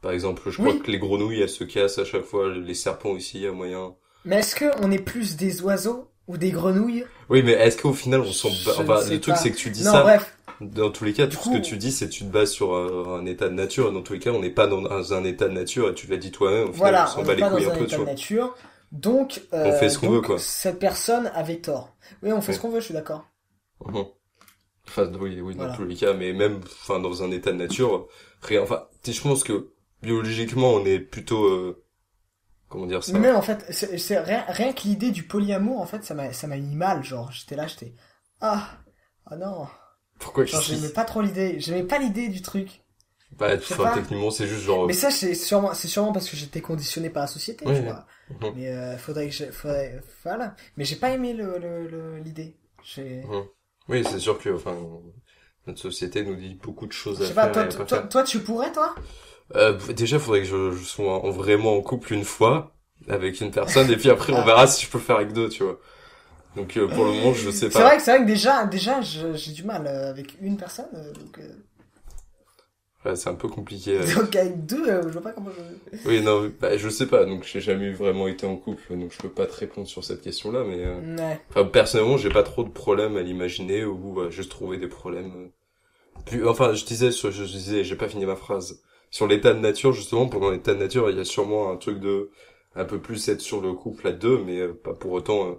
[0.00, 0.80] Par exemple, je crois Oui.
[0.80, 3.52] que les grenouilles, elles se cassent à chaque fois, les serpents aussi, il y a
[3.52, 3.96] moyen.
[4.24, 7.04] Mais est-ce que on est plus des oiseaux ou des grenouilles?
[7.28, 9.92] Oui, mais est-ce qu'au final, on s'en Enfin, le truc, c'est que tu dis Non,
[9.92, 10.02] ça.
[10.02, 10.37] bref.
[10.60, 12.74] Dans tous les cas, tout coup- ce que tu dis, c'est tu te bases sur
[12.74, 13.88] un, un état de nature.
[13.88, 15.94] Et dans tous les cas, on n'est pas dans un, un état de nature, et
[15.94, 17.84] tu l'as dit toi-même, Voilà, on on bat les pas couilles dans un un peu,
[17.84, 18.54] état de nature.
[18.90, 20.38] Donc, euh, fait ce qu'on veut, quoi.
[20.38, 21.96] cette personne avait tort.
[22.22, 23.26] Oui, on fait ce qu'on veut, je suis d'accord.
[23.86, 24.04] Mhm.
[24.88, 25.74] Enfin, oui, oui, dans Voilà.
[25.76, 28.08] tous les cas, mais même, enfin, dans un état de nature,
[28.42, 29.70] rien, enfin, je pense que,
[30.02, 31.84] biologiquement, on est plutôt, euh,
[32.68, 33.12] comment dire ça?
[33.12, 36.14] Mais même en fait, c'est c'est rien, rien que l'idée du polyamour, en fait, ça
[36.14, 37.04] m'a ça m'a mis mal.
[37.04, 37.94] Genre, j'étais là, j'étais
[38.40, 38.70] ah
[39.26, 39.66] ah non.
[40.18, 41.60] Pourquoi Genre, j'aimais pas trop l'idée.
[41.60, 42.82] J'aimais pas l'idée du truc.
[43.38, 43.94] Bah, enfin, pas.
[43.94, 47.22] techniquement, c'est juste genre, Mais ça, c'est sûrement c'est sûrement parce que j'étais conditionné par
[47.22, 48.06] la société, Oui, tu vois.
[48.30, 48.54] Mhm.
[48.54, 50.56] Mais euh, faudrait que je, faudrait, voilà.
[50.76, 52.56] Mais j'ai pas aimé le le- le- l'idée.
[52.84, 53.24] J'ai
[53.88, 54.76] oui, c'est sûr que, enfin,
[55.66, 57.48] notre société nous dit beaucoup de choses je à sais faire pas.
[57.50, 58.08] Toi, toi, pas toi, faire.
[58.08, 58.94] toi, tu pourrais, toi?
[59.56, 62.74] Euh, déjà, faudrait que je, je sois en- vraiment en couple une fois,
[63.08, 65.48] avec une personne, et puis après, on verra si je peux le faire avec deux,
[65.48, 65.78] tu vois.
[66.58, 67.84] Donc, euh, pour le moment, je sais C'est pas.
[67.84, 70.86] vrai que c'est vrai que déjà déjà je- j'ai du mal euh, avec une personne.
[70.94, 71.52] euh, donc, euh,
[73.04, 73.96] Ouais, c'est un peu compliqué.
[73.98, 74.14] euh.
[74.16, 75.50] donc avec deux, euh, je vois pas comment.
[75.50, 76.08] Je...
[76.08, 79.18] Oui, non, bah, je sais pas, donc j'ai jamais vraiment été en couple, donc je
[79.22, 81.40] peux pas te répondre sur cette question-là, mais euh, Ouais.
[81.50, 85.50] enfin personnellement, j'ai pas trop de problèmes à l'imaginer ou à juste trouver des problèmes.
[86.26, 88.82] Puis, enfin, je disais, sur- je, disais, j'ai pas fini ma phrase.
[89.10, 92.00] Sur l'état de nature, justement, pendant l'état de nature, il y a sûrement un truc
[92.00, 92.30] de
[92.76, 95.54] un peu plus être sur le couple à deux, mais euh, pas pour autant euh,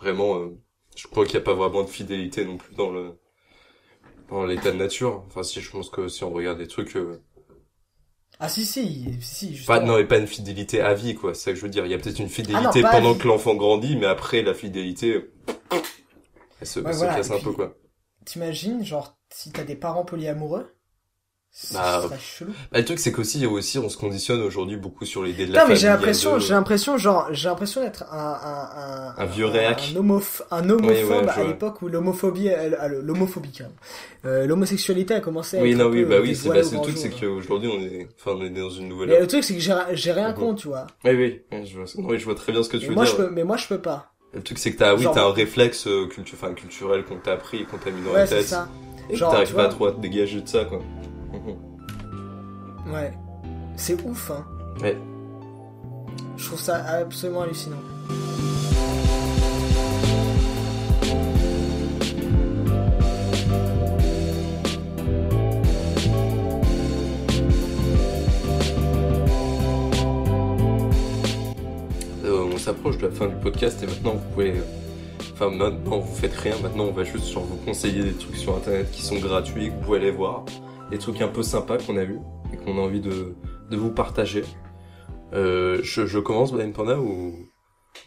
[0.00, 0.38] vraiment.
[0.40, 0.58] euh,
[0.96, 3.18] je crois qu'il y a pas vraiment de fidélité non plus dans le
[4.28, 5.22] dans l'état de nature.
[5.28, 7.22] Enfin, si je pense que si on regarde des trucs, euh,
[8.38, 11.34] Ah si si si pas non, mais pas une fidélité à vie, quoi.
[11.34, 11.84] C'est ça que je veux dire.
[11.86, 14.42] Il y a peut-être une fidélité Ah non, à pendant que l'enfant grandit, mais après
[14.42, 15.30] la fidélité,
[16.60, 17.76] elle se, Ouais, elle se casse et un peu, quoi.
[18.26, 20.73] T'imagines genre si t'as des parents polyamoureux,
[21.72, 22.02] Bah.
[22.10, 25.62] Bah, le truc, c'est qu'aussi, aussi, on se conditionne aujourd'hui beaucoup sur l'idée de la
[25.62, 29.46] Non mais j'ai l'impression, j'ai l'impression genre j'ai l'impression d'être un un un Un vieux
[29.46, 29.92] réac.
[29.94, 32.50] un, homoph- un homophobe Oui, ouais, je à l'époque où l'homophobie
[33.02, 33.72] l'homophobie quand même.
[34.24, 36.56] Euh, l'homosexualité a commencé à Oui, être non, un oui, peu bah oui, c'est, bah,
[36.56, 39.44] le truc, c'est qu'aujourd'hui, on est, enfin, on est dans une nouvelle Mais le truc
[39.44, 40.34] c'est que j'ai rien Mhm.
[40.34, 40.88] contre, tu vois.
[41.04, 43.04] Oui, oui, je vois, oui, je vois très bien ce que tu Mais veux moi
[43.04, 43.12] dire.
[43.12, 44.10] je peux mais moi je peux pas.
[44.32, 47.34] Le truc, c'est que t'as, oui, t'as un réflexe euh, cultu- enfin, culturel qu'on t'a
[47.34, 48.52] appris qu'on t'a mis dans la tête.
[49.08, 50.80] Et t'arrives pas trop à te dégager de ça, quoi.
[51.34, 52.92] Mhm.
[52.92, 53.12] Ouais.
[53.76, 54.44] C'est ouf hein.
[54.80, 54.96] Ouais.
[56.36, 57.76] Je trouve ça absolument hallucinant.
[72.24, 74.54] Euh, on s'approche de la fin du podcast et maintenant vous pouvez,
[75.34, 78.56] enfin maintenant vous faites rien, maintenant on va juste sur vous conseiller des trucs sur
[78.56, 80.44] internet qui sont gratuits, que vous pouvez aller voir,
[80.90, 82.20] des trucs un peu sympas qu'on a vus
[82.52, 83.34] et qu'on a envie de,
[83.70, 84.44] de vous partager.
[85.32, 87.34] Euh, je, je commence Blind Panda ou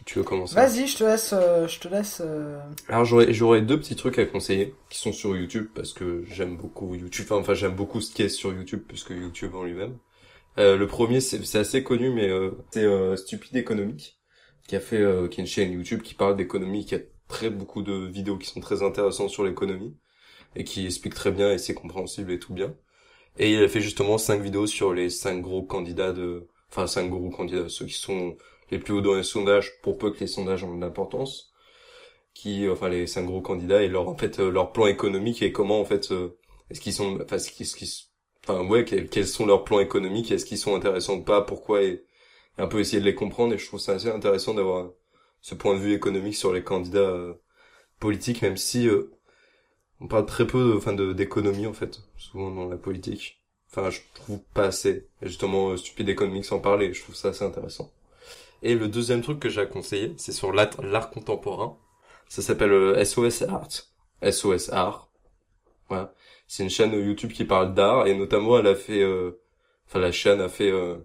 [0.04, 0.54] tu veux commencer?
[0.54, 2.58] Vas-y, je te laisse euh, je te laisse euh,
[2.88, 6.56] Alors j'aurais j'aurais deux petits trucs à conseiller qui sont sur YouTube parce que j'aime
[6.56, 7.26] beaucoup YouTube.
[7.30, 9.96] Enfin, enfin j'aime beaucoup ce qui est sur YouTube plus que YouTube en lui-même.
[10.58, 14.18] Euh, le premier c'est assez connu mais euh, c'est euh, Stupide économique
[14.66, 16.98] qui a fait euh, qui est une chaîne YouTube qui parle d'économie qui a
[17.28, 19.96] très beaucoup de vidéos qui sont très intéressantes sur l'économie
[20.58, 22.74] et qui explique très bien et c'est compréhensible et tout bien.
[23.38, 27.08] Et il a fait justement cinq vidéos sur les cinq gros candidats de enfin cinq
[27.08, 28.36] gros candidats ceux qui sont
[28.70, 31.52] les plus hauts dans les sondages pour peu que les sondages ont de l'importance
[32.34, 35.52] qui enfin les cinq gros candidats et leur en fait euh, leur plan économique et
[35.52, 36.38] comment en fait euh,
[36.70, 38.08] est-ce qu'ils sont enfin ce qui ce qui
[38.44, 42.04] enfin ouais quels, sont leurs plans économiques est-ce qu'ils sont intéressants ou pas pourquoi et,
[42.58, 44.90] et un peu essayer de les comprendre et je trouve ça assez intéressant d'avoir
[45.40, 47.34] ce point de vue économique sur les candidats euh,
[48.00, 49.10] politiques même si euh,
[50.00, 53.40] on parle très peu enfin de d'économie en fait souvent dans la politique
[53.70, 57.28] enfin je trouve pas assez justement euh, stupide économique s'en parle et je trouve ça
[57.28, 57.90] assez intéressant
[58.62, 61.76] et le deuxième truc que j'ai à conseiller c'est sur l'art contemporain
[62.28, 63.68] ça s'appelle euh, SOS Art.
[64.22, 65.08] SOS Art.
[65.88, 66.14] Voilà.
[66.46, 69.40] C'est une chaîne YouTube qui parle d'art et notamment elle a fait, euh,
[69.86, 70.96] enfin la chaîne a fait euh,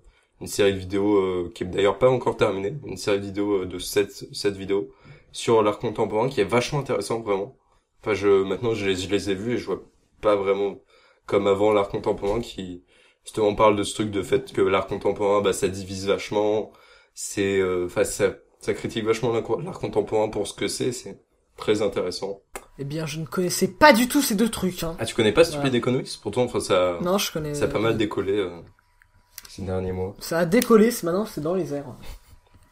[0.42, 3.64] une série de vidéos euh, qui est d'ailleurs pas encore terminée, une série de vidéos
[3.64, 4.90] euh, de 7, sept vidéos
[5.32, 7.56] sur l'art contemporain qui est vachement intéressant vraiment.
[8.04, 9.82] Enfin je maintenant je les, je les ai vus et je vois
[10.20, 10.76] pas vraiment
[11.26, 12.84] comme avant l'art contemporain qui
[13.24, 16.74] justement parle de ce truc de fait que l'art contemporain bah ça divise vachement,
[17.14, 21.20] c'est euh, enfin ça ça critique vachement l'art contemporain pour ce que c'est, c'est
[21.58, 22.42] très intéressant.
[22.80, 24.96] Eh bien, je ne connaissais pas du tout ces deux trucs hein.
[25.00, 25.78] Ah, tu connais pas Stupid Voilà.
[25.78, 28.50] Economics Pourtant, enfin, ça, Non, je connais ça a pas mal décollé euh,
[29.48, 30.16] ces derniers mois.
[30.20, 31.86] Ça a décollé, c'est maintenant c'est dans les airs.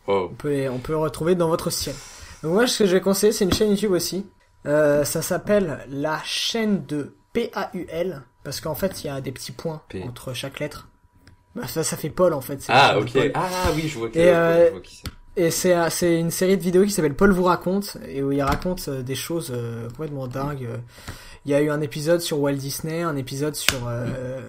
[0.08, 0.30] Oh.
[0.32, 1.96] On peut, on peut le retrouver dans votre ciel.
[2.42, 4.26] Donc moi, ce que je vais conseiller, c'est une chaîne YouTube aussi.
[4.66, 9.51] Euh, ça s'appelle la chaîne de PAUL, parce qu'en fait, il y a des petits
[9.51, 10.03] points P.
[10.03, 10.88] entre chaque lettre.
[11.55, 12.64] Bah, ça, ça fait Paul, en fait.
[12.70, 13.18] Ah, ok.
[13.34, 15.12] Ah, oui, je vois qui, Et, euh, je vois qui c'est.
[15.38, 18.34] Et c'est euh, c'est une série de vidéos qui s'appelle Paul vous raconte et où
[18.34, 20.66] il raconte euh, des choses euh, complètement dingues.
[20.66, 20.78] Euh,
[21.45, 24.41] Il y a eu un épisode sur Walt Disney, un épisode sur euh,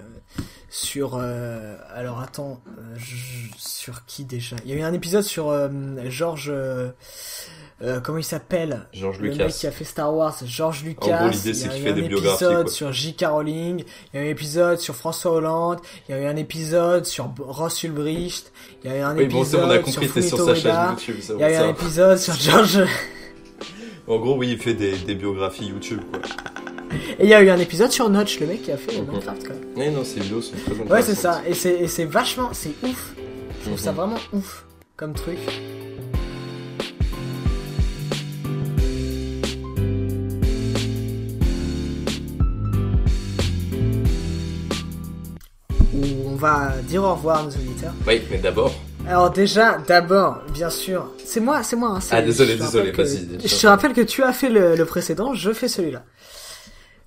[0.71, 4.57] sur euh, alors attends euh, je- sur qui déjà?
[4.65, 5.69] Il y a eu un épisode sur euh,
[6.09, 6.53] George
[7.83, 9.47] euh, comment il s'appelle George le Lucas.
[9.47, 11.19] mec qui a fait Star Wars, George Lucas.
[11.19, 12.73] gros, l'idée, il y c'est a qu'il eu fait un des biographies, épisode quoi.
[12.73, 13.25] sur J.K.
[13.27, 13.85] Rowling.
[14.13, 15.79] Il y a eu un épisode sur François Hollande.
[16.09, 18.53] Il y a eu un épisode sur Ross Ulbricht.
[18.85, 20.55] Il y a eu un Oui, c'est épisode bon, on a sur compris, sur sa
[20.55, 20.91] chaîne Ueda.
[20.91, 21.65] YouTube, ça, Il y a eu ça.
[21.65, 22.81] un épisode sur George.
[24.09, 26.21] En gros, oui, il fait des, des biographies YouTube, quoi.
[27.19, 29.07] Et il y a eu un épisode sur Notch, le mec qui a fait Mhm.
[29.11, 29.53] Minecraft.
[29.77, 30.91] Oui, non, ces vidéos sont très intéressantes.
[30.91, 31.41] Ouais, c'est ça.
[31.47, 33.15] Et c'est, et c'est vachement, c'est ouf.
[33.61, 33.97] Je trouve ça Mhm.
[33.97, 34.65] vraiment ouf
[34.97, 35.39] comme truc.
[46.43, 47.95] Va dire au revoir à nos auditeurs.
[48.07, 48.73] Oui, mais d'abord,
[49.09, 51.91] Alors déjà, d'abord, bien sûr, c'est moi, c'est moi.
[51.97, 53.29] hein, Ah, désolé, désolé, vas-y.
[53.45, 56.05] Je te rappelle que tu as fait le, le précédent, je fais celui-là.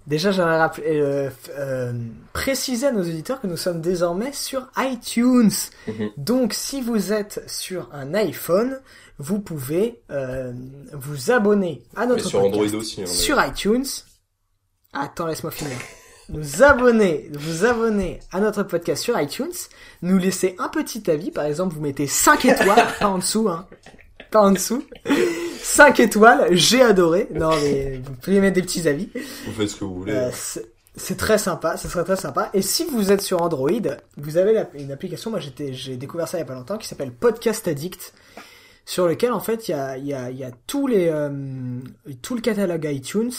[0.07, 1.91] Déjà, j'aimerais rappeler, euh, euh,
[2.31, 5.49] préciser à nos auditeurs que nous sommes désormais sur iTunes.
[5.87, 6.09] Mhm.
[6.17, 8.79] Donc, si vous êtes sur un iPhone,
[9.17, 10.53] vous pouvez euh,
[10.93, 13.01] vous abonner à notre mais sur podcast Android aussi.
[13.01, 13.85] hein, mais- sur iTunes.
[14.93, 15.75] Attends, laisse-moi finir.
[16.29, 19.51] Nous abonner, vous abonner à notre podcast sur iTunes,
[20.01, 23.67] nous laisser un petit avis, par exemple, vous mettez 5 étoiles, pas en dessous, hein.
[24.31, 24.83] Pas en dessous.
[25.61, 27.27] 5 étoiles, j'ai adoré.
[27.33, 29.09] Non, mais vous pouvez mettre des petits avis.
[29.45, 30.13] Vous faites ce que vous voulez.
[30.13, 30.31] Euh,
[30.95, 32.49] c'est- très sympa, ça serait très sympa.
[32.53, 33.69] Et si vous êtes sur Android,
[34.17, 36.87] vous avez la- une application, moi j'ai découvert ça il y a pas longtemps, qui
[36.87, 38.13] s'appelle Podcast Addict,
[38.85, 41.29] sur lequel en fait il y a, y a, y a tous les, euh,
[42.21, 43.31] tout le catalogue iTunes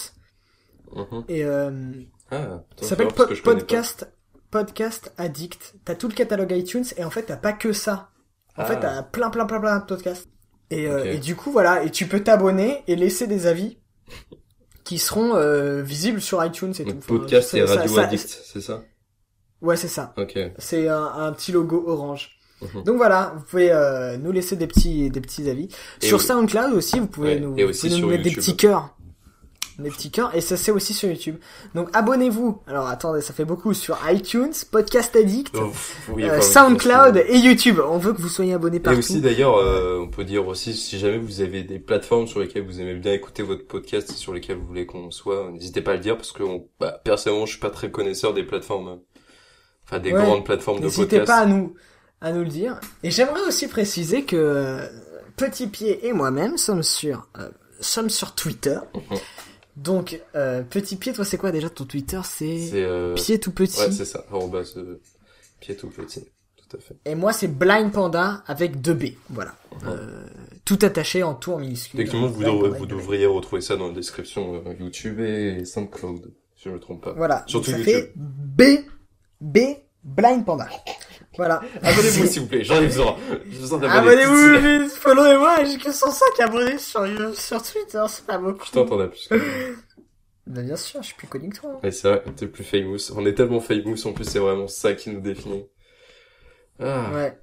[0.94, 1.24] Mhm.
[1.28, 1.70] et euh,
[2.30, 4.08] Ah, ça s'appelle Po- Podcast
[4.50, 5.74] Podcast Addict.
[5.84, 8.10] T'as tout le catalogue iTunes et en fait t'as pas que ça.
[8.56, 8.64] En Ah.
[8.66, 10.28] fait t'as plein plein plein plein de podcasts.
[10.70, 13.78] Et, euh, et du coup voilà, et tu peux t'abonner et laisser des avis
[14.84, 16.96] qui seront euh, visibles sur iTunes et tout.
[16.98, 18.82] Enfin, podcast et Radio ça- Addict, c'est ça?
[19.62, 20.12] Ouais c'est ça.
[20.16, 20.38] Ok.
[20.58, 22.30] C'est un, un petit logo orange.
[22.62, 22.84] Mhm.
[22.84, 25.68] Donc voilà, vous pouvez euh, nous laisser des petits des petits avis.
[26.02, 28.56] Et sur SoundCloud aussi, vous pouvez Ouais, nous, vous pouvez nous sur mettre des petits
[28.56, 28.95] cœurs.
[29.78, 31.36] Des petits cœurs et ça c'est aussi sur YouTube.
[31.74, 32.62] Donc abonnez-vous.
[32.66, 35.70] Alors attendez, ça fait beaucoup sur iTunes, Podcast Addict, Oh,
[36.18, 37.80] euh, SoundCloud et YouTube.
[37.86, 39.00] On veut que vous soyez abonnés Et partout.
[39.00, 42.64] aussi d'ailleurs, euh, on peut dire aussi, si jamais vous avez des plateformes sur lesquelles
[42.64, 45.90] vous aimez bien écouter votre podcast et sur lesquelles vous voulez qu'on soit, n'hésitez pas
[45.90, 49.00] à le dire parce que on- bah, personnellement, je suis pas très connaisseur des plateformes,
[49.84, 50.22] enfin des Ouais.
[50.24, 51.26] grandes plateformes de N'hésitez podcast.
[51.26, 51.74] pas à nous
[52.22, 52.80] à nous le dire.
[53.02, 54.86] Et j'aimerais aussi préciser que euh,
[55.36, 57.50] Petit Pied et moi-même sommes sur euh,
[57.80, 58.78] sommes sur Twitter.
[59.76, 62.20] Donc euh, Petit Pied, toi c'est quoi déjà ton Twitter?
[62.24, 63.14] C'est euh...
[63.14, 63.78] Pied tout petit?
[63.80, 64.24] ouais, c'est ça.
[64.30, 65.00] Arrobas, euh,
[65.60, 66.24] pied tout petit.
[66.68, 66.96] Tout à fait.
[67.04, 69.04] et moi c'est Blind Panda avec deux B.
[69.30, 69.54] Voilà.
[69.82, 69.88] Mhm.
[69.88, 70.26] Euh,
[70.64, 72.00] tout attaché en tout en minuscule.
[72.00, 76.64] Effectivement, vous, devrez- vous devriez retrouver ça dans la description euh, YouTube et SoundCloud, si
[76.64, 77.12] je me trompe pas.
[77.12, 77.44] Voilà.
[77.46, 77.94] Surtout ça YouTube.
[77.94, 78.62] fait B
[79.40, 79.58] B
[80.02, 80.68] Blind Panda.
[81.36, 81.60] Voilà.
[81.82, 83.16] Abonnez-vous s'il vous plaît, j'en ai besoin.
[83.50, 83.82] J'ai besoin.
[83.82, 88.64] Abonnez-vous, followez-moi, j'ai que 105 abonnés sur, sur Twitter, c'est pas beaucoup.
[88.64, 89.28] Putain, t'en as plus.
[90.46, 91.70] Bah, bien sûr, je suis plus connu que toi.
[91.74, 91.80] hein.
[91.82, 92.98] Ouais, c'est vrai, t'es plus famous.
[93.16, 95.66] On est tellement famous, en plus, c'est vraiment ça qui nous définit.
[96.80, 97.10] Ah.
[97.12, 97.38] Ouais.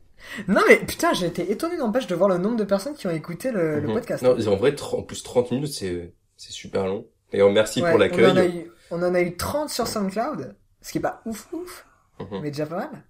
[0.48, 3.12] Non mais putain, j'ai été étonné n'empêche de voir le nombre de personnes qui ont
[3.12, 3.94] écouté le, le Mhm.
[3.94, 4.24] podcast.
[4.24, 7.06] Non, en vrai, en plus 30 minutes, c'est, c'est super long.
[7.34, 8.70] Et euh, merci Ouais, pour l'accueil.
[8.90, 11.86] on en a eu 30 sur SoundCloud, ce qui est pas ouf ouf,
[12.22, 12.40] Mhm.
[12.42, 13.04] mais déjà pas mal.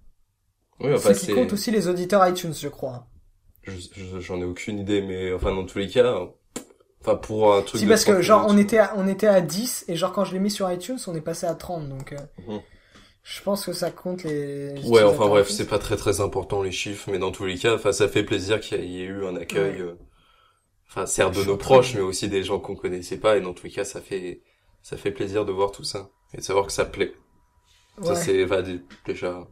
[0.80, 3.06] Oui, enfin, ce qui compte aussi les auditeurs iTunes, je crois.
[3.62, 6.26] je- je- j'en ai aucune idée, mais enfin, dans tous les cas,
[7.00, 9.26] enfin, pour un truc Si de parce que 30 genre on était, à, on était
[9.26, 11.88] à 10 et genre quand je l'ai mis sur iTunes, on est passé à 30
[11.88, 12.60] donc euh, Mhm.
[13.22, 14.74] je pense que ça compte les...
[14.86, 17.74] Ouais, enfin bref, c'est pas très très important les chiffres, mais dans tous les cas,
[17.76, 19.88] enfin, ça fait plaisir qu'il y ait- eu un accueil, Ouais.
[19.88, 19.94] euh,
[20.88, 23.64] enfin, certes de nos proches, mais aussi des gens qu'on connaissait pas, et dans tous
[23.66, 24.42] les cas, ça fait,
[24.82, 26.10] ça fait plaisir de voir tout ça.
[26.34, 27.14] Et de savoir que ça plaît.
[28.02, 28.60] Ça, c'est, va
[29.06, 29.46] déjà,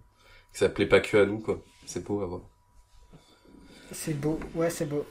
[0.52, 1.60] que ça plaît pas que à nous, quoi.
[1.86, 2.40] C'est beau à voir.
[3.92, 5.04] C'est beau, ouais, c'est beau.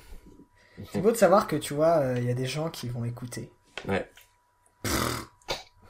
[0.92, 3.06] C'est beau de savoir que tu vois, euh, il y a des gens qui vont
[3.06, 3.52] écouter.
[3.88, 4.10] Ouais.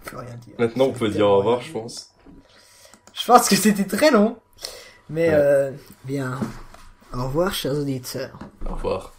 [0.03, 0.55] Plus rien dire.
[0.59, 2.09] Maintenant, on peut dire au revoir, je pense.
[3.13, 4.37] Je pense que c'était très long.
[5.09, 5.35] Mais Ouais.
[5.35, 5.71] euh,
[6.05, 6.39] bien.
[7.13, 8.37] Au revoir, chers auditeurs.
[8.69, 9.13] Au revoir.